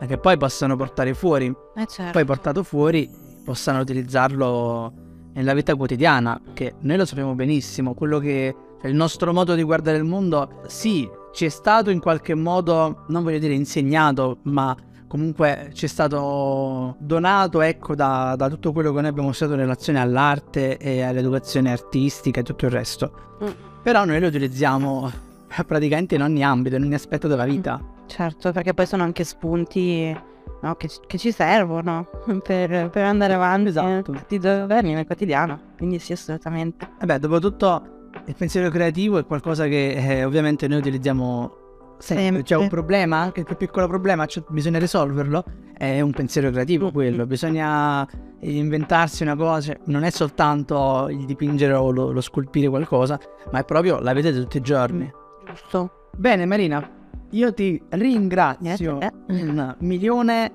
ma 0.00 0.06
che 0.06 0.18
poi 0.18 0.36
possano 0.36 0.76
portare 0.76 1.14
fuori. 1.14 1.52
Eh 1.74 1.86
certo. 1.86 2.12
Poi 2.12 2.24
portato 2.24 2.62
fuori 2.62 3.28
possano 3.50 3.80
utilizzarlo 3.80 4.92
nella 5.32 5.54
vita 5.54 5.74
quotidiana, 5.74 6.40
che 6.54 6.74
noi 6.82 6.96
lo 6.96 7.04
sappiamo 7.04 7.34
benissimo, 7.34 7.94
quello 7.94 8.20
che 8.20 8.54
cioè 8.80 8.88
il 8.88 8.96
nostro 8.96 9.32
modo 9.32 9.56
di 9.56 9.64
guardare 9.64 9.96
il 9.96 10.04
mondo, 10.04 10.60
sì, 10.68 11.08
ci 11.32 11.46
è 11.46 11.48
stato 11.48 11.90
in 11.90 11.98
qualche 11.98 12.36
modo, 12.36 13.04
non 13.08 13.24
voglio 13.24 13.40
dire 13.40 13.52
insegnato, 13.52 14.38
ma 14.42 14.74
comunque 15.08 15.70
ci 15.72 15.86
è 15.86 15.88
stato 15.88 16.94
donato 17.00 17.60
ecco 17.60 17.96
da, 17.96 18.36
da, 18.36 18.48
tutto 18.48 18.70
quello 18.70 18.92
che 18.92 19.00
noi 19.00 19.10
abbiamo 19.10 19.32
studiato 19.32 19.58
in 19.58 19.66
relazione 19.66 20.00
all'arte 20.00 20.76
e 20.76 21.02
all'educazione 21.02 21.72
artistica 21.72 22.38
e 22.38 22.42
tutto 22.44 22.66
il 22.66 22.70
resto. 22.70 23.12
Mm. 23.42 23.48
Però 23.82 24.04
noi 24.04 24.20
lo 24.20 24.28
utilizziamo 24.28 25.10
praticamente 25.66 26.14
in 26.14 26.22
ogni 26.22 26.44
ambito, 26.44 26.76
in 26.76 26.84
ogni 26.84 26.94
aspetto 26.94 27.26
della 27.26 27.46
vita. 27.46 27.82
Certo, 28.06 28.52
perché 28.52 28.74
poi 28.74 28.86
sono 28.86 29.02
anche 29.02 29.24
spunti 29.24 30.16
no, 30.62 30.74
che, 30.76 30.88
che, 31.06 31.18
ci 31.18 31.32
servono 31.32 32.06
per, 32.42 32.90
per 32.90 33.04
andare 33.04 33.34
avanti 33.34 33.68
esatto. 33.68 34.12
tutti 34.12 34.34
i 34.34 34.40
giorni 34.40 34.94
nel 34.94 35.06
quotidiano. 35.06 35.60
Quindi 35.76 35.98
sì, 35.98 36.12
assolutamente. 36.12 36.88
E 37.00 37.06
beh, 37.06 37.18
dopo 37.18 37.38
tutto 37.38 37.98
il 38.26 38.34
pensiero 38.36 38.70
creativo 38.70 39.18
è 39.18 39.24
qualcosa 39.24 39.66
che 39.66 39.92
eh, 39.92 40.24
ovviamente 40.24 40.68
noi 40.68 40.78
utilizziamo 40.78 41.60
sempre. 41.98 42.42
C'è 42.42 42.56
un 42.56 42.68
problema, 42.68 43.18
anche 43.18 43.44
quel 43.44 43.56
piccolo 43.56 43.86
problema, 43.86 44.26
cioè, 44.26 44.42
bisogna 44.48 44.78
risolverlo. 44.78 45.44
È 45.76 46.00
un 46.00 46.10
pensiero 46.10 46.50
creativo 46.50 46.88
mm, 46.88 46.92
quello, 46.92 47.26
bisogna 47.26 48.06
inventarsi 48.40 49.22
una 49.22 49.36
cosa, 49.36 49.74
non 49.86 50.02
è 50.02 50.10
soltanto 50.10 51.08
il 51.10 51.24
dipingere 51.24 51.72
o 51.74 51.90
lo, 51.90 52.10
lo 52.10 52.20
scolpire 52.20 52.68
qualcosa, 52.68 53.18
ma 53.50 53.60
è 53.60 53.64
proprio 53.64 53.98
la 54.00 54.12
di 54.12 54.32
tutti 54.32 54.58
i 54.58 54.62
giorni. 54.62 55.04
Mm, 55.04 55.46
giusto. 55.46 55.90
Bene 56.16 56.44
Marina, 56.44 56.86
io 57.30 57.52
ti 57.52 57.80
ringrazio 57.90 58.98
un 59.28 59.76
milione 59.78 60.52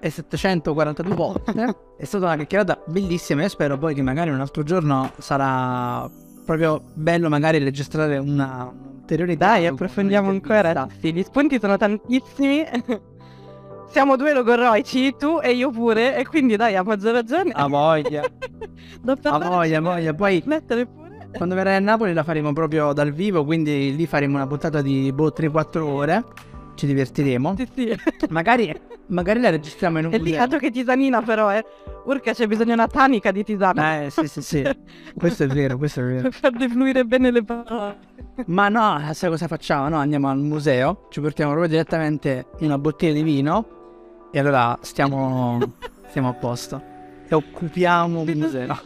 e 0.00 0.10
742 0.10 1.14
volte. 1.14 1.76
è 1.96 2.04
stata 2.04 2.26
una 2.26 2.36
chiacchierata 2.36 2.82
bellissima. 2.86 3.42
Io 3.42 3.48
spero 3.48 3.78
poi 3.78 3.94
che 3.94 4.02
magari 4.02 4.30
un 4.30 4.40
altro 4.40 4.62
giorno 4.62 5.10
sarà 5.18 6.08
proprio 6.44 6.82
bello 6.94 7.28
magari 7.28 7.58
registrare 7.58 8.18
una 8.18 8.72
ulteriore 9.00 9.36
Dai, 9.36 9.66
approfondiamo 9.66 10.30
ancora. 10.30 10.86
Sì, 11.00 11.12
gli 11.12 11.22
spunti 11.22 11.58
sono 11.60 11.76
tantissimi. 11.76 12.64
Siamo 13.90 14.14
due 14.14 14.32
logorroici, 14.32 15.16
tu 15.18 15.40
e 15.42 15.52
io 15.52 15.70
pure, 15.70 16.16
e 16.16 16.24
quindi 16.24 16.54
dai, 16.54 16.76
a 16.76 16.84
maggior 16.84 17.12
ragione. 17.12 17.50
A 17.52 17.66
voglia. 17.66 18.22
a 19.24 19.38
voglia, 19.38 19.78
a 19.78 19.80
voglia. 19.80 20.14
Poi 20.14 20.40
mettere 20.46 20.86
pure. 20.86 20.99
Quando 21.32 21.54
verrai 21.54 21.76
a 21.76 21.80
Napoli 21.80 22.12
la 22.12 22.22
faremo 22.22 22.52
proprio 22.52 22.92
dal 22.92 23.12
vivo, 23.12 23.44
quindi 23.44 23.94
lì 23.94 24.06
faremo 24.06 24.36
una 24.36 24.46
puntata 24.46 24.82
di 24.82 25.12
boh, 25.12 25.32
3-4 25.36 25.78
ore 25.78 26.24
ci 26.80 26.86
divertiremo. 26.86 27.56
Sì, 27.56 27.68
sì. 27.74 27.96
Magari, 28.30 28.74
magari 29.08 29.40
la 29.40 29.50
registriamo 29.50 29.98
in 29.98 30.06
un 30.06 30.12
È 30.12 30.18
lì 30.18 30.36
altro 30.36 30.58
che 30.58 30.70
tisanina 30.70 31.20
però, 31.20 31.52
eh. 31.52 31.64
Urca 32.04 32.32
c'è 32.32 32.46
bisogno 32.46 32.68
di 32.68 32.72
una 32.72 32.86
tanica 32.86 33.30
di 33.30 33.44
tisana. 33.44 34.02
Eh, 34.02 34.10
sì, 34.10 34.26
sì, 34.26 34.40
sì. 34.40 34.62
questo 35.14 35.44
è 35.44 35.46
vero, 35.46 35.76
questo 35.76 36.00
è 36.00 36.04
vero. 36.04 36.22
Per 36.22 36.32
far 36.32 36.52
defluire 36.52 37.04
bene 37.04 37.30
le 37.30 37.44
parole. 37.44 37.98
Ma 38.46 38.68
no, 38.70 38.98
sai 39.12 39.28
cosa 39.28 39.46
facciamo? 39.46 39.88
No, 39.90 39.96
andiamo 39.96 40.30
al 40.30 40.38
museo, 40.38 41.06
ci 41.10 41.20
portiamo 41.20 41.50
proprio 41.50 41.70
direttamente 41.70 42.46
una 42.60 42.78
bottiglia 42.78 43.12
di 43.12 43.22
vino 43.22 44.28
e 44.32 44.38
allora 44.38 44.78
stiamo, 44.80 45.58
stiamo 46.08 46.28
a 46.28 46.32
posto. 46.32 46.82
E 47.28 47.34
occupiamo 47.34 48.22
il 48.22 48.36
museo. 48.36 48.78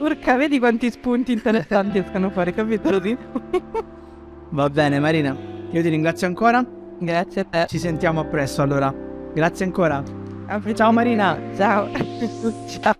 Urca, 0.00 0.34
vedi 0.36 0.58
quanti 0.58 0.90
spunti 0.90 1.30
interessanti 1.30 1.98
escono 1.98 2.30
fuori, 2.30 2.54
capito? 2.54 2.88
Va 4.48 4.70
bene, 4.70 4.98
Marina. 4.98 5.36
Io 5.70 5.82
ti 5.82 5.88
ringrazio 5.90 6.26
ancora. 6.26 6.64
Grazie 6.98 7.40
a 7.42 7.44
te. 7.44 7.66
Ci 7.68 7.78
sentiamo 7.78 8.20
a 8.20 8.24
presto 8.24 8.62
allora. 8.62 8.94
Grazie 9.34 9.66
ancora. 9.66 10.02
Ciao 10.74 10.90
Marina. 10.90 11.38
Ciao. 11.54 11.90
Ciao. 12.66 12.94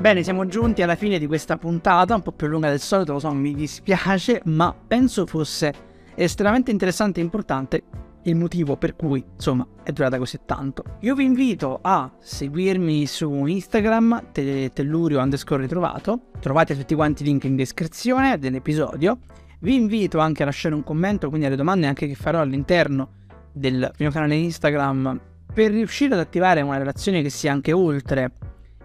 Bene, 0.00 0.22
siamo 0.22 0.46
giunti 0.46 0.80
alla 0.80 0.94
fine 0.94 1.18
di 1.18 1.26
questa 1.26 1.58
puntata, 1.58 2.14
un 2.14 2.22
po' 2.22 2.32
più 2.32 2.46
lunga 2.46 2.70
del 2.70 2.80
solito, 2.80 3.12
lo 3.12 3.18
so, 3.18 3.30
mi 3.32 3.52
dispiace, 3.52 4.40
ma 4.46 4.74
penso 4.74 5.26
fosse 5.26 5.74
estremamente 6.14 6.70
interessante 6.70 7.20
e 7.20 7.22
importante 7.22 7.82
il 8.24 8.36
motivo 8.36 8.76
per 8.76 8.96
cui, 8.96 9.24
insomma, 9.34 9.66
è 9.82 9.92
durata 9.92 10.18
così 10.18 10.40
tanto. 10.44 10.84
Io 11.00 11.14
vi 11.14 11.24
invito 11.24 11.78
a 11.82 12.10
seguirmi 12.18 13.06
su 13.06 13.46
Instagram, 13.46 14.32
te- 14.32 14.70
tellurio 14.72 15.20
underscore 15.20 15.62
ritrovato, 15.62 16.30
trovate 16.40 16.76
tutti 16.76 16.94
quanti 16.94 17.22
i 17.22 17.26
link 17.26 17.44
in 17.44 17.56
descrizione 17.56 18.38
dell'episodio. 18.38 19.18
Vi 19.60 19.74
invito 19.74 20.18
anche 20.18 20.42
a 20.42 20.46
lasciare 20.46 20.74
un 20.74 20.84
commento, 20.84 21.28
quindi 21.28 21.46
alle 21.46 21.56
domande 21.56 21.86
anche 21.86 22.06
che 22.06 22.14
farò 22.14 22.40
all'interno 22.40 23.18
del 23.52 23.90
mio 23.98 24.10
canale 24.10 24.36
Instagram, 24.36 25.20
per 25.52 25.72
riuscire 25.72 26.14
ad 26.14 26.20
attivare 26.20 26.60
una 26.60 26.78
relazione 26.78 27.22
che 27.22 27.30
sia 27.30 27.52
anche 27.52 27.72
oltre 27.72 28.32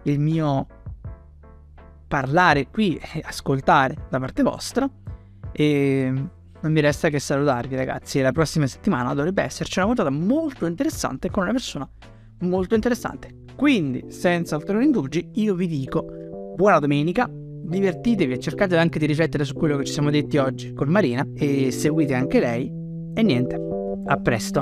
il 0.02 0.18
mio 0.18 0.66
parlare 2.08 2.68
qui 2.68 2.96
e 2.96 3.22
ascoltare 3.24 4.06
da 4.08 4.18
parte 4.18 4.42
vostra. 4.42 4.88
E 5.52 6.12
non 6.60 6.72
mi 6.72 6.80
resta 6.80 7.08
che 7.08 7.18
salutarvi 7.18 7.76
ragazzi. 7.76 8.20
La 8.20 8.32
prossima 8.32 8.66
settimana 8.66 9.14
dovrebbe 9.14 9.42
esserci 9.42 9.78
una 9.78 9.88
puntata 9.88 10.10
molto 10.10 10.66
interessante 10.66 11.30
con 11.30 11.44
una 11.44 11.52
persona 11.52 11.88
molto 12.40 12.74
interessante. 12.74 13.44
Quindi, 13.56 14.06
senza 14.08 14.56
ulteriori 14.56 14.84
indugi, 14.84 15.30
io 15.34 15.54
vi 15.54 15.66
dico 15.66 16.04
buona 16.54 16.78
domenica, 16.78 17.28
divertitevi 17.30 18.34
e 18.34 18.38
cercate 18.38 18.76
anche 18.76 18.98
di 18.98 19.06
riflettere 19.06 19.44
su 19.44 19.54
quello 19.54 19.76
che 19.76 19.84
ci 19.84 19.92
siamo 19.92 20.10
detti 20.10 20.36
oggi 20.36 20.72
con 20.72 20.88
Marina 20.88 21.26
e 21.34 21.70
seguite 21.70 22.14
anche 22.14 22.40
lei. 22.40 22.70
E 23.14 23.22
niente, 23.22 23.58
a 24.06 24.16
presto. 24.18 24.60